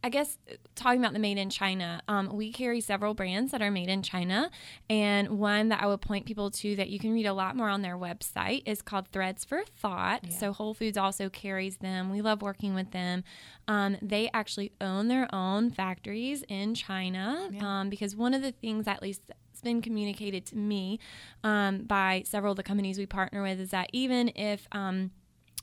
[0.06, 0.38] I guess
[0.76, 4.04] talking about the made in China, um, we carry several brands that are made in
[4.04, 4.52] China.
[4.88, 7.70] And one that I would point people to that you can read a lot more
[7.70, 10.20] on their website is called Threads for Thought.
[10.26, 10.38] Yeah.
[10.38, 12.12] So Whole Foods also carries them.
[12.12, 13.24] We love working with them.
[13.68, 17.80] Um, they actually own their own factories in China Yeah.
[17.80, 21.00] um, because one of the things, at least, it's been communicated to me
[21.44, 25.10] um, by several of the companies we partner with is that even if um,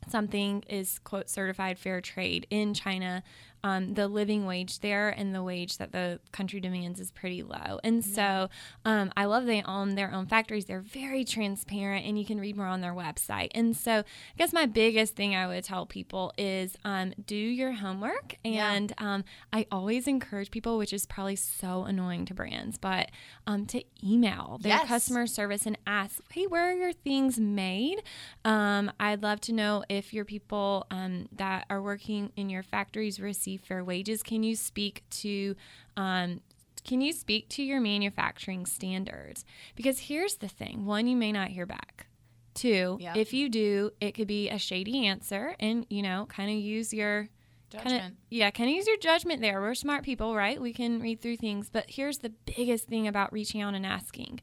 [0.09, 3.23] something is quote certified fair trade in China,
[3.65, 7.79] um, the living wage there and the wage that the country demands is pretty low.
[7.85, 8.49] And so
[8.85, 10.65] um, I love they own their own factories.
[10.65, 13.49] They're very transparent, and you can read more on their website.
[13.55, 14.05] And so I
[14.39, 18.37] guess my biggest thing I would tell people is um, do your homework.
[18.43, 18.73] Yeah.
[18.73, 23.11] And um, I always encourage people, which is probably so annoying to brands, but
[23.47, 24.89] um, to email their Yes.
[24.89, 28.03] customer service and ask, hey, where are your things made?
[28.45, 33.21] Um, I'd love to know if your people um, that are working in your factories
[33.21, 34.23] receive fair wages.
[34.23, 35.55] Can you speak to
[35.97, 36.41] um,
[36.85, 39.45] can you speak to your manufacturing standards?
[39.77, 42.07] Because here's the thing: one, you may not hear back.
[42.55, 43.15] Two, Yeah.
[43.17, 46.93] if you do, it could be a shady answer, and you know, kind of use
[46.93, 47.29] your
[47.71, 49.61] kind of yeah, kind of use your judgment there.
[49.61, 50.61] We're smart people, right?
[50.61, 54.41] We can read through things, but here's the biggest thing about reaching out and asking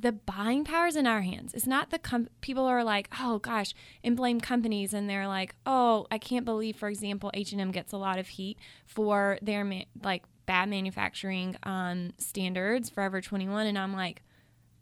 [0.00, 1.54] the buying power is in our hands.
[1.54, 5.56] It's not the com- people are like, oh gosh, and blame companies, and they're like,
[5.66, 9.38] oh, I can't believe, for example, H and M gets a lot of heat for
[9.42, 12.90] their ma- like bad manufacturing um, standards.
[12.90, 14.22] Forever Twenty One, and I'm like,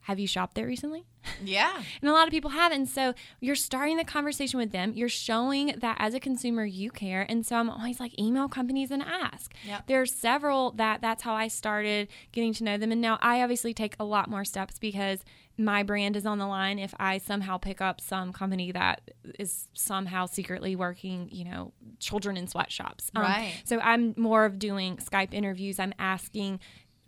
[0.06, 1.04] have you shopped there recently?
[1.42, 1.82] Yeah.
[2.00, 2.76] And a lot of people haven't.
[2.78, 4.92] And so you're starting the conversation with them.
[4.94, 7.26] You're showing that as a consumer, you care.
[7.28, 9.52] And so I'm always like, email companies and ask.
[9.66, 9.88] Yep.
[9.88, 12.92] There are several that that's how I started getting to know them.
[12.92, 15.24] And now I obviously take a lot more steps because
[15.58, 19.66] my brand is on the line if I somehow pick up some company that is
[19.74, 23.10] somehow secretly working, you know, children in sweatshops.
[23.16, 23.54] Um, Right.
[23.64, 25.80] So I'm more of doing Skype interviews.
[25.80, 26.60] I'm asking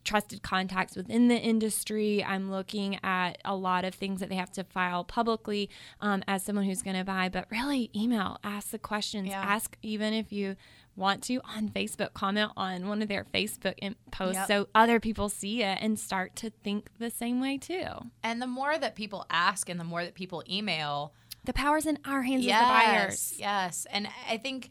[0.08, 2.24] trusted contacts within the industry.
[2.24, 5.68] I'm looking at a lot of things that they have to file publicly
[6.00, 9.42] um, as someone who's going to buy, but really email, ask the questions, Yeah.
[9.42, 10.56] ask even if you
[10.96, 13.74] want to on Facebook, comment on one of their Facebook
[14.10, 14.48] posts Yep.
[14.48, 17.86] so other people see it and start to think the same way too.
[18.22, 21.12] And the more that people ask and the more that people email,
[21.44, 23.34] The power's in our hands yes, as the buyers.
[23.38, 23.86] Yes.
[23.90, 24.70] And I think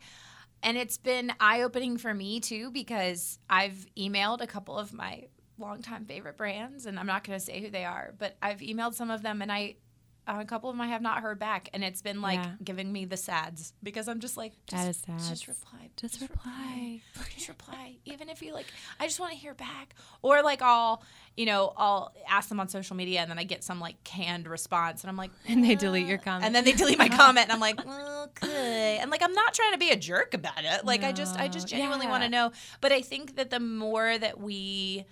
[0.63, 5.27] and it's been eye opening for me too because I've emailed a couple of my
[5.59, 9.09] longtime favorite brands and I'm not gonna say who they are, but I've emailed some
[9.09, 9.75] of them and I
[10.27, 12.51] on a couple of them I have not heard back and it's been like Yeah.
[12.63, 15.19] giving me the sads because I'm just like just, That is sad.
[15.29, 17.01] just reply Just reply.
[17.35, 18.65] just reply even if you like
[18.99, 21.01] i just want to hear back or like i'll
[21.35, 24.47] you know i'll ask them on social media and then i get some like canned
[24.47, 26.45] response and i'm like And they delete your comment.
[26.45, 27.79] and then they delete my comment and i'm like
[28.23, 31.37] okay and like i'm not trying to be a jerk about it like i just
[31.39, 32.11] i just genuinely yeah.
[32.11, 35.05] want to know but i think that the more that we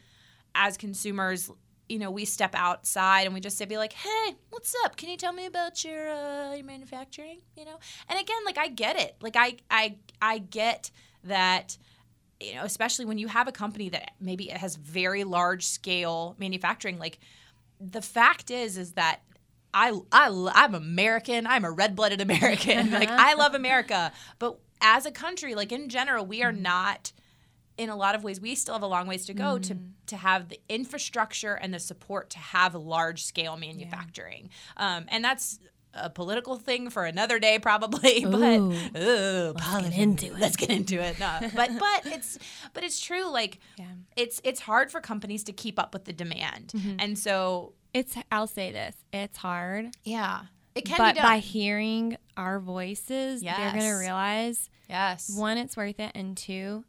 [0.55, 1.51] as consumers
[1.89, 4.97] you know we step outside and we just say be like hey what's up?
[4.97, 7.41] Can you tell me about your uh, your manufacturing?
[7.55, 7.79] You know?
[8.09, 9.15] And again like i get it.
[9.21, 10.91] Like i i i get
[11.23, 11.77] that
[12.39, 16.35] you know especially when you have a company that maybe it has very large scale
[16.37, 17.19] manufacturing like
[17.79, 19.21] the fact is is that
[19.73, 21.45] I, I I'm American.
[21.45, 22.91] I'm a red-blooded American.
[22.91, 27.11] like I love America, but as a country, like in general, we are not
[27.77, 30.15] in a lot of ways we still have a long ways to go to to
[30.17, 35.59] have the infrastructure and the support to have large scale manufacturing um, and that's
[35.97, 38.29] a political thing for another day probably Ooh.
[38.93, 39.97] but ooh, politics.
[39.97, 40.33] into it.
[40.39, 42.37] let's get into it no, but but it's
[42.73, 43.85] but it's true like Yeah.
[44.17, 48.47] it's it's hard for companies to keep up with the demand and so It's I'll
[48.47, 48.95] say this.
[49.13, 49.95] It's hard.
[50.03, 50.41] yeah
[50.75, 55.57] it can but be done by hearing our voices, they're going to realize yes one,
[55.57, 56.83] it's worth it, and two,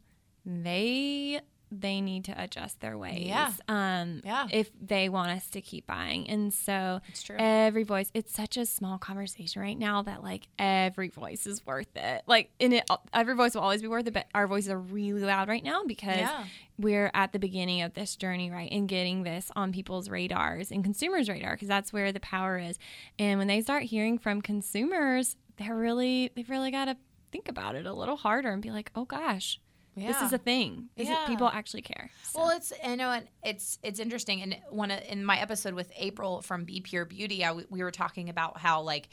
[0.47, 3.27] they they need to adjust their ways.
[3.27, 3.51] Yeah.
[3.67, 4.47] Um, Yeah.
[4.49, 7.35] If they want us to keep buying, and so It's true.
[7.37, 8.09] every voice.
[8.13, 12.23] It's such a small conversation right now that like every voice is worth it.
[12.25, 15.19] Like, in it, every voice will always be worth it, but our voices are really
[15.19, 16.45] loud right now because Yeah.
[16.77, 18.71] we're at the beginning of this journey, right?
[18.71, 22.79] And getting this on people's radars and consumers' radar because that's where the power is.
[23.19, 26.95] And when they start hearing from consumers, they're really they've really got to
[27.29, 29.59] think about it a little harder and be like, oh gosh,
[30.05, 30.89] This is a thing.
[30.95, 31.25] Is, Yeah.
[31.27, 32.11] people actually care.
[32.23, 32.39] So.
[32.39, 34.41] Well, it's I know and it's it's interesting.
[34.43, 37.91] And one of- in my episode with April from Be Pure Beauty, I, we were
[37.91, 39.09] talking about how like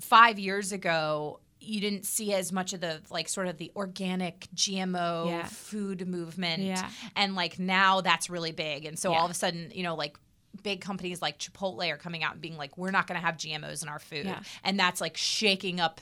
[0.00, 4.46] five years ago you didn't see as much of the like sort of the organic
[4.54, 5.46] GMO Yeah.
[5.46, 6.88] food movement, Yeah.
[7.16, 8.84] and like now that's really big.
[8.84, 9.18] And so Yeah.
[9.18, 10.16] all of a sudden, you know, like
[10.62, 13.36] big companies like Chipotle are coming out and being like, we're not going to have
[13.36, 14.40] GMOs in our food, Yeah.
[14.62, 16.00] and that's like shaking up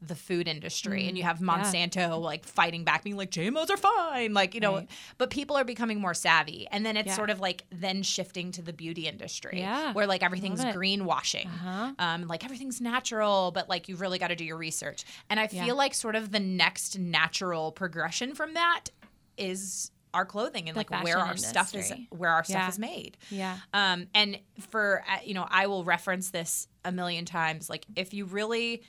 [0.00, 1.86] the food industry and you have Mm, yeah.
[1.88, 4.88] Monsanto like fighting back being like GMOs are fine like you know Right.
[5.18, 7.14] but people are becoming more savvy and then it's Yeah.
[7.16, 9.92] sort of like then shifting to the beauty industry Yeah.
[9.92, 11.92] where like everything's greenwashing Uh-huh.
[11.98, 15.48] um, like everything's natural but like you've really got to do your research and I
[15.48, 15.72] feel Yeah.
[15.72, 18.90] like sort of the next natural progression from that
[19.36, 22.68] is our clothing and The like where our fashion stuff is where our stuff Yeah.
[22.68, 23.58] is made yeah.
[23.74, 24.38] um, and
[24.70, 27.68] for uh, you know, I will reference this a million times.
[27.68, 28.82] Like, if you really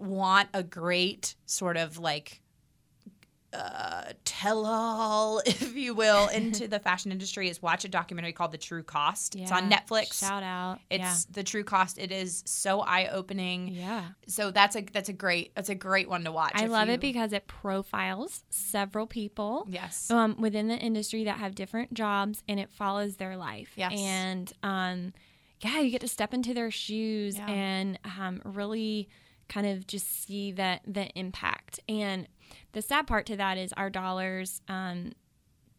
[0.00, 2.40] want a great sort of like
[3.54, 8.52] uh, tell all, if you will, into the fashion industry, is watch a documentary called
[8.52, 9.34] The True Cost.
[9.36, 10.20] It's on Netflix.
[10.20, 10.80] Shout out.
[10.90, 11.96] It's The True Cost.
[11.98, 13.68] It is so eye opening.
[13.68, 13.84] yeah.
[13.88, 14.04] Yeah.
[14.26, 16.52] So that's a that's a great that's a great one to watch.
[16.54, 21.38] I love you- it because it profiles several people yes, um, within the industry that
[21.38, 23.70] have different jobs and it follows their life.
[23.76, 23.92] Yes.
[23.98, 25.14] And um,
[25.62, 27.46] yeah, you get to step into their shoes Yeah.
[27.48, 29.08] and um, really
[29.48, 31.80] kind of just see that the impact.
[31.88, 32.28] And
[32.72, 35.12] the sad part to that is our dollars um,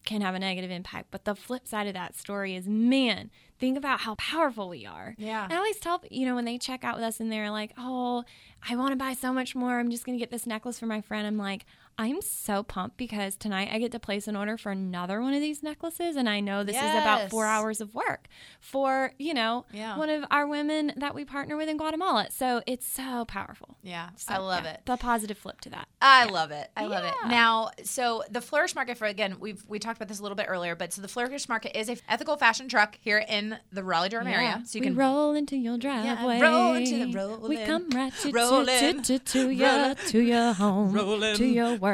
[0.06, 1.10] can have a negative impact.
[1.12, 3.30] But the flip side of that story is, man,
[3.60, 5.16] think about how powerful we are.
[5.18, 5.44] Yeah.
[5.44, 7.74] And I always tell, you know, when they check out with us and they're like,
[7.78, 8.24] oh,
[8.68, 9.80] I want to buy so much more.
[9.80, 11.28] I'm just going to get this necklace for my friend.
[11.28, 11.66] I'm like,
[12.00, 15.42] I'm so pumped because tonight I get to place an order for another one of
[15.42, 16.16] these necklaces.
[16.16, 18.28] And I know this is about four hours of work
[18.62, 19.98] for, you know, Yeah.
[19.98, 22.28] one of our women that we partner with in Guatemala.
[22.32, 23.76] So it's so powerful.
[23.84, 24.82] yeah, So, I love yeah, it.
[24.86, 25.90] The positive flip to that.
[26.02, 26.72] I love it.
[26.78, 27.14] I love it.
[27.28, 30.46] Now, so the Flourish Market for again, we've we talked about this a little bit
[30.48, 34.08] earlier, but so the Flourish Market is a ethical fashion truck here in the Raleigh
[34.08, 34.62] Durham area.
[34.66, 36.40] So you we can roll into your driveway.
[36.40, 40.94] roll into the We come right to, to, to, to, your, rollin', to your home,
[40.94, 41.36] rollin'.
[41.36, 41.89] to your work,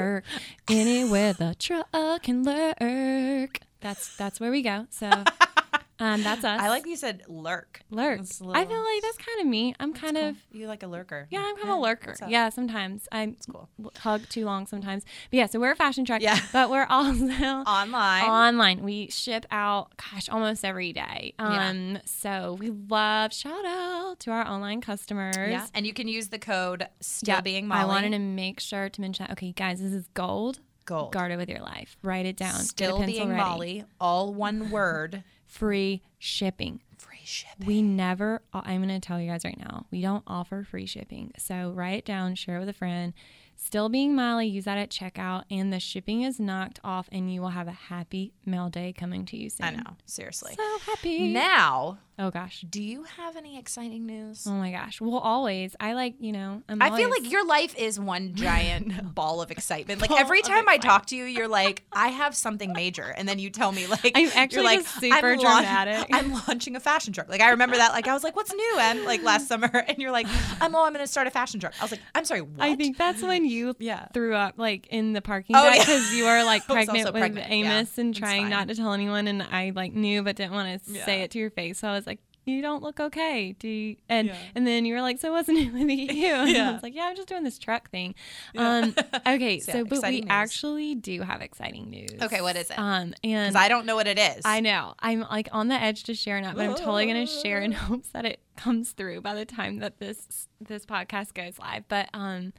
[0.69, 3.60] anywhere the truck can lurk.
[3.81, 4.88] That's that's where we go.
[4.89, 5.10] So
[5.99, 6.60] um, that's us.
[6.62, 7.81] I like you said lurk.
[7.89, 8.17] lurk.
[8.19, 9.75] That's a I little- feel like that's kind of me.
[9.79, 11.27] I'm kind of you like a lurker.
[11.29, 12.15] yeah, I'm kind of a lurker.
[12.27, 13.69] Yeah, sometimes I'm cool.
[13.99, 15.03] hug too long sometimes.
[15.31, 16.21] But yeah, so we're a fashion truck.
[16.21, 16.39] Yeah.
[16.53, 17.25] but we're also
[17.65, 18.23] Online.
[18.23, 18.84] online.
[18.84, 21.34] We ship out, gosh, almost every day.
[21.39, 21.69] Yeah.
[21.69, 25.36] Um, so we love shout out to our online customers.
[25.38, 25.67] yeah.
[25.73, 27.81] And you can use the code still Yeah, being Molly.
[27.81, 29.31] I wanted to make sure to mention that.
[29.34, 30.60] Okay, guys, this is gold.
[30.86, 31.12] gold.
[31.12, 31.97] Guard it with your life.
[32.03, 32.55] Write it down.
[32.60, 33.41] Still being ready.
[33.41, 33.84] Molly.
[33.99, 35.23] All one word.
[35.55, 36.81] Free shipping.
[36.97, 37.65] Free shipping.
[37.65, 41.31] We never, I'm going to tell you guys right now, we don't offer free shipping.
[41.37, 43.13] So write it down, share it with a friend.
[43.57, 47.41] Still being Molly, use that at checkout, and the shipping is knocked off, and you
[47.41, 49.65] will have a happy mail day coming to you soon.
[49.65, 49.95] I know.
[50.05, 50.53] Seriously.
[50.55, 51.33] So happy.
[51.33, 52.65] Now, oh gosh.
[52.69, 54.45] do you have any exciting news?
[54.47, 54.99] Oh my gosh.
[54.99, 55.75] Well, always.
[55.79, 59.51] I like, you know, I'm I feel like your life is one giant ball of
[59.51, 60.01] excitement.
[60.01, 63.27] Like Ball every time I talk to you, you're like, I have something major, and
[63.27, 66.09] then you tell me like I'm you're actually like super I'm dramatic.
[66.13, 67.29] I'm launching a fashion truck.
[67.29, 67.93] Like I remember that.
[67.93, 68.77] Like I was like, what's new?
[68.81, 70.27] And like last summer, and you're like,
[70.61, 71.73] I'm oh, I'm going to start a fashion truck.
[71.79, 72.61] I was like, I'm sorry, what?
[72.61, 74.08] I think that's when you Yeah.
[74.13, 75.81] threw up like in the parking Oh, deck yeah.
[75.86, 77.55] because you were like pregnant with pregnant, yeah.
[77.55, 80.91] Amos and trying not to tell anyone, and I like knew but didn't want to
[80.91, 81.05] Yeah.
[81.05, 81.79] say it to your face.
[81.79, 83.95] So I was like, "You don't look okay." Do you?
[84.08, 84.36] and Yeah.
[84.53, 86.71] and then you were like, "So what's new with you?" And I Yeah.
[86.73, 88.13] was like, "Yeah, I'm just doing this truck thing."
[88.53, 88.69] Yeah.
[88.84, 88.95] Um,
[89.27, 90.27] okay, So, so, but we news.
[90.29, 92.12] actually do have exciting news.
[92.21, 92.77] Okay, what is it?
[92.77, 94.41] Um, Because and I don't know what it is.
[94.45, 94.93] I know.
[94.99, 98.10] I'm like on the edge to share not, but I'm totally gonna share in hopes
[98.10, 101.88] that it comes through by the time that this this podcast goes live.
[101.88, 102.53] But um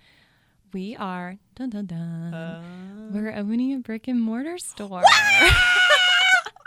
[0.72, 2.34] we are dun dun dun.
[2.34, 2.62] Uh.
[3.12, 5.02] We're opening a brick and mortar store.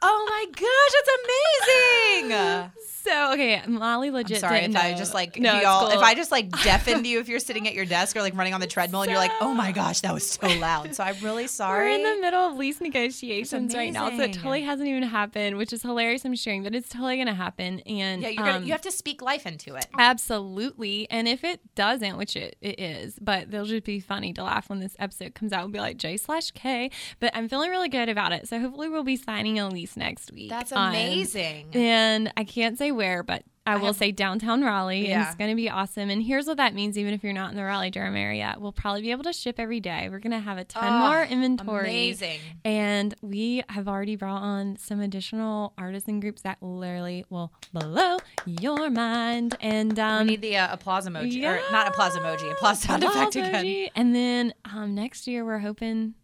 [0.01, 2.71] Oh my gosh, that's amazing.
[2.85, 4.37] so okay, Molly legit.
[4.37, 4.97] I'm sorry if didn't I know.
[4.97, 5.99] just like no, y'all if.
[5.99, 8.61] I just like deafened you if you're sitting at your desk or like running on
[8.61, 10.95] the treadmill and you're like, oh my gosh, that was so loud.
[10.95, 11.89] So I'm really sorry.
[11.89, 15.57] We're in the middle of lease negotiations right now, so it totally hasn't even happened,
[15.57, 16.25] which is hilarious.
[16.25, 17.79] I'm sharing, but it's totally gonna happen.
[17.81, 19.87] And yeah, you're gonna um, you have to speak life into it.
[19.97, 21.07] Absolutely.
[21.09, 24.69] And if it doesn't, which it, it is, but they'll just be funny to laugh
[24.69, 26.91] when this episode comes out and be like J slash K.
[27.19, 28.47] But I'm feeling really good about it.
[28.47, 30.49] So hopefully we'll be signing a lease next week.
[30.49, 31.67] That's amazing.
[31.73, 34.99] and I can't say where, but I, will have- say downtown Raleigh.
[35.01, 35.27] And Yeah.
[35.27, 36.09] it's going to be awesome.
[36.09, 38.71] And here's what that means, even if you're not in the Raleigh Durham area, we'll
[38.71, 40.07] probably be able to ship every day.
[40.09, 41.89] We're going to have a ton Oh, more inventory.
[41.89, 42.39] Amazing.
[42.65, 48.17] And we have already brought on some additional artisan groups that literally will blow
[48.47, 49.55] your mind.
[49.61, 53.35] And um, We need the uh, applause emoji or not applause emoji, applause sound effect
[53.35, 53.53] again.
[53.53, 53.91] emoji.
[53.95, 56.15] And then um, next year we're hoping,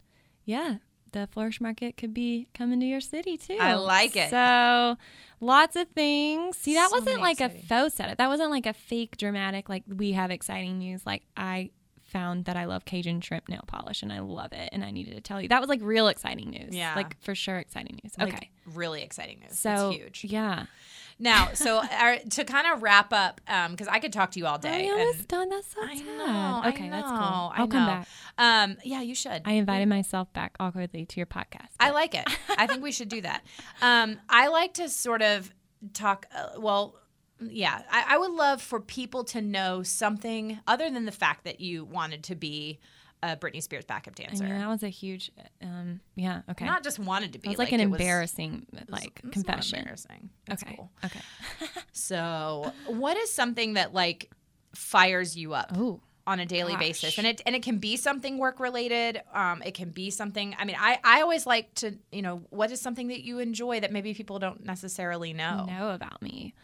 [0.46, 0.78] yeah,
[1.20, 3.58] the Flourish Market could be coming to your city too.
[3.60, 4.30] I like it.
[4.30, 4.98] So
[5.40, 6.58] lots of things.
[6.58, 8.18] See, that So wasn't like exciting- a faux setup.
[8.18, 9.70] That wasn't like a fake dramatic.
[9.70, 11.06] Like we have exciting news.
[11.06, 11.72] Like I
[12.04, 15.16] found that I love Cajun shrimp nail polish and I love it, and I needed
[15.16, 16.76] to tell you that was like real exciting news.
[16.76, 16.94] Yeah.
[16.96, 18.14] like for sure exciting news.
[18.18, 19.58] Like, okay, really exciting news.
[19.58, 20.32] so it's huge.
[20.32, 20.66] yeah.
[21.18, 23.40] Now, so our, to kind of wrap up,
[23.70, 24.88] because I could talk to you all day.
[24.88, 25.50] and- almost done.
[25.50, 26.06] That's so I sad.
[26.06, 26.26] know.
[26.64, 27.18] I okay, that's cool.
[27.18, 28.08] know, I I'll come back.
[28.38, 29.42] Um, yeah, you should.
[29.46, 31.70] I invited myself back awkwardly to your podcast.
[31.80, 32.28] I like it.
[32.58, 33.46] I think we should do that.
[33.82, 35.54] Um, I like to sort of
[35.94, 36.26] talk.
[36.36, 37.00] Uh, well,
[37.40, 41.62] yeah, I, I would love for people to know something other than the fact that
[41.62, 42.80] you wanted to be
[43.24, 44.44] a Britney Spears backup I dancer.
[44.44, 46.66] mean, that was a huge, um, yeah, okay.
[46.66, 47.48] Not just wanted to be.
[47.48, 49.80] it was like, an it was- embarrassing, was- like it's confession.
[49.80, 50.30] Embarrassing.
[50.48, 50.92] It's Okay, cool.
[51.04, 51.20] okay.
[51.94, 54.32] So, what is something that like
[54.76, 55.72] fires you up?
[55.76, 56.80] Oh, on a daily Gosh.
[56.82, 60.56] basis and it and it can be something work related um it can be something
[60.58, 63.80] i mean i i always like to you know what is something that you enjoy
[63.80, 66.56] that maybe people don't necessarily know know about me.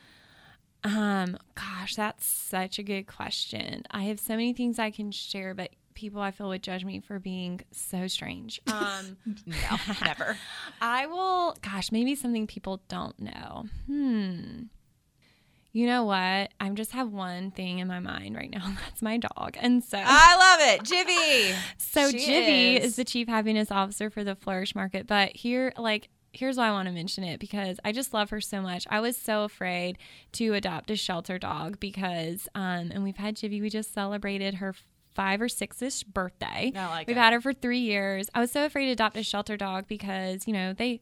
[0.83, 3.83] Um, gosh, that's such a good question.
[3.91, 5.69] I have so many things I can share, but
[6.01, 8.59] people I feel would judge me for being so strange.
[8.71, 10.37] Um, no never
[10.81, 13.65] I will, gosh, maybe something people don't know.
[13.87, 14.63] Hmm.
[15.73, 16.51] You know what?
[16.59, 18.75] I just have one thing in my mind right now.
[18.85, 19.55] That's my dog.
[19.59, 22.85] And so i love it jivy So She Jivy is.
[22.85, 22.95] is.
[22.97, 26.87] the chief happiness officer for the Flourish Market, but here, like, here's why I want
[26.87, 28.85] to mention it because I just love her so much.
[28.89, 29.97] I was so afraid
[30.33, 33.61] to adopt a shelter dog because, um, and we've had Jivy.
[33.61, 34.73] We just celebrated her
[35.13, 36.71] five or six ish birthday.
[36.75, 37.19] I like we've it.
[37.19, 38.29] had her for three years.
[38.33, 41.01] I was so afraid to adopt a shelter dog because you know they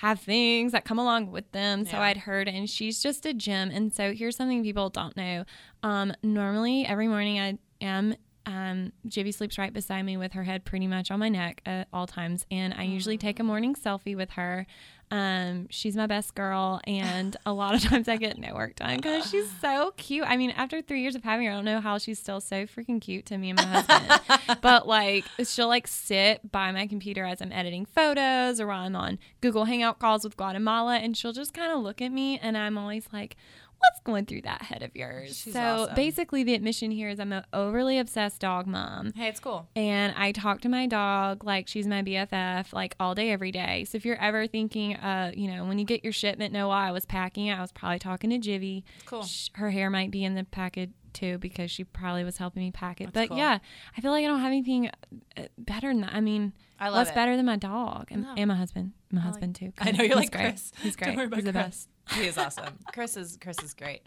[0.00, 1.84] have things that come along with them.
[1.86, 2.02] So Yeah.
[2.02, 3.70] I'd heard, and she's just a gem.
[3.70, 5.44] And so here's something people don't know.
[5.82, 8.14] Um, normally, every morning I am.
[8.46, 11.88] Um, Jivy sleeps right beside me with her head pretty much on my neck at
[11.92, 14.66] all times, and I usually take a morning selfie with her.
[15.10, 18.96] Um, she's my best girl, and a lot of times I get no work done
[18.96, 20.24] because she's so cute.
[20.26, 22.66] I mean, after three years of having her, I don't know how she's still so
[22.66, 24.58] freaking cute to me and my husband.
[24.62, 28.96] but like, she'll like sit by my computer as I'm editing photos or while I'm
[28.96, 32.56] on Google Hangout calls with Guatemala, and she'll just kind of look at me, and
[32.56, 33.36] I'm always like.
[33.78, 35.36] What's going through that head of yours?
[35.38, 35.94] She's so awesome.
[35.94, 39.12] basically, the admission here is I'm an overly obsessed dog mom.
[39.14, 43.14] hey it's cool And I talk to my dog like she's my BFF, like all
[43.14, 43.84] day, every day.
[43.84, 46.88] So if you're ever thinking, uh, you know, when you get your shipment, know why
[46.88, 48.82] I was packing it, I was probably talking to Jivy.
[49.04, 49.24] Cool.
[49.54, 53.00] Her hair might be in the packet too because she probably was helping me pack
[53.00, 53.06] it.
[53.12, 53.38] That's but cool.
[53.38, 53.58] yeah,
[53.96, 54.90] I feel like I don't have anything
[55.36, 56.12] uh, better than that.
[56.14, 57.14] I mean, I love what's it.
[57.14, 58.34] better than my dog and, No.
[58.36, 58.92] and my husband?
[59.12, 59.72] My husband too.
[59.78, 60.42] I know you're like great.
[60.50, 60.72] Chris.
[60.82, 61.18] He's great.
[61.18, 61.52] He's the Chris.
[61.52, 61.88] best.
[62.14, 64.02] He is awesome chris is chris is great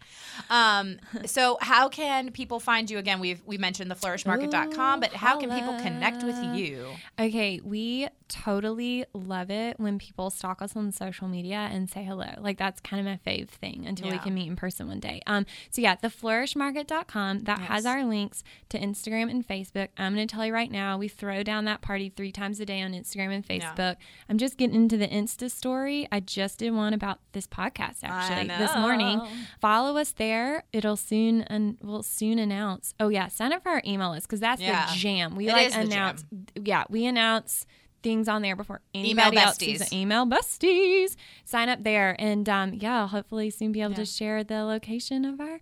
[0.50, 5.38] um so how can people find you again we've we mentioned the flourishmarket.com but how
[5.38, 6.88] can people connect with you
[7.20, 12.28] Okay, we totally love it when people stalk us on social media and say hello.
[12.40, 15.22] Like that's kind of my fave thing until we can meet in person one day.
[15.28, 17.68] Um, so yeah, theflourishmarket.com that Yes.
[17.68, 19.90] has our links to Instagram and Facebook.
[19.98, 22.66] I'm going to tell you right now, we throw down that party three times a
[22.66, 23.74] day on Instagram and Yeah.
[23.76, 23.96] Facebook.
[24.30, 26.08] I'm just getting into the Insta story.
[26.12, 29.22] I just did one about this podcast actually this morning.
[29.62, 30.64] Follow us there.
[30.74, 32.94] It'll soon and we'll soon announce.
[33.00, 34.88] Oh yeah, sign up for our email list because that's Yeah.
[34.88, 35.36] the jam.
[35.36, 35.92] We It like is the jam.
[35.92, 36.26] announce.
[36.64, 37.66] Yeah, we announce
[38.02, 39.94] things on there before anybody Email else sees besties.
[39.94, 41.16] Email besties.
[41.44, 43.98] Sign up there, and um, yeah, I'll hopefully soon be able Yeah.
[43.98, 45.60] to share the location of our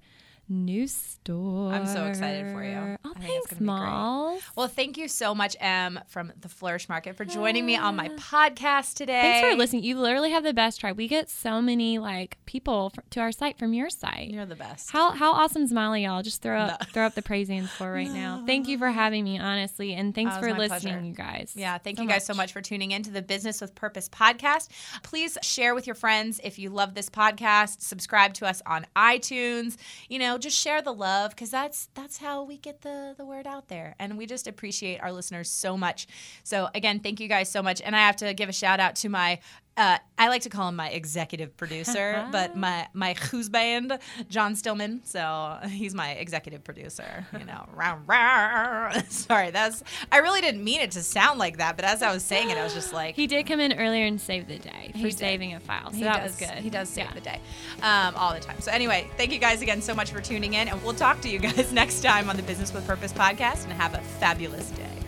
[0.49, 1.73] new store.
[1.73, 2.97] I'm so excited for you.
[3.03, 4.41] Oh, I think it's thanks, great.
[4.55, 8.09] Well, thank you so much, Em, from the Flourish Market, for joining me on my
[8.11, 8.17] ah.
[8.51, 9.21] podcast today.
[9.21, 9.83] Thanks for listening.
[9.83, 10.97] You literally have the best tribe.
[10.97, 14.29] We get so many like people f- to our site from your site.
[14.29, 14.91] You're the best.
[14.91, 16.23] How how awesome is Molly, y'all?
[16.23, 16.87] Just throw up No.
[16.93, 18.43] throw up the praise hands for right now.
[18.45, 21.05] Thank you for having me, honestly, and thanks Oh, for listening, pleasure.
[21.05, 21.53] you guys.
[21.55, 24.69] Yeah, thank you guys so much for tuning in to the Business with Purpose podcast.
[25.03, 27.81] Please share with your friends if you love this podcast.
[27.81, 29.77] Subscribe to us on iTunes.
[30.09, 33.47] You know, just share the love because that's that's how we get the the word
[33.47, 36.07] out there, and we just appreciate our listeners so much.
[36.43, 38.95] So again, thank you guys so much, and I have to give a shout out
[38.97, 39.39] to my.
[39.77, 43.99] Uh, I like to call him my executive producer, but my my husband,
[44.29, 45.01] John Stillman.
[45.05, 47.25] So he's my executive producer.
[47.37, 48.91] You know, Rah, rah.
[49.09, 52.23] sorry, that's I really didn't mean it to sound like that, but as I was
[52.23, 54.91] saying it, I was just like, He did come in earlier and save the day
[54.99, 56.57] for saving a file, so he that does, was good.
[56.63, 57.13] He does save Yeah.
[57.13, 57.39] the day
[57.83, 58.59] um, all the time.
[58.61, 61.29] So anyway, thank you guys again so much for tuning in, and we'll talk to
[61.29, 63.63] you guys next time on the Business with Purpose podcast.
[63.65, 65.06] And have a fabulous day.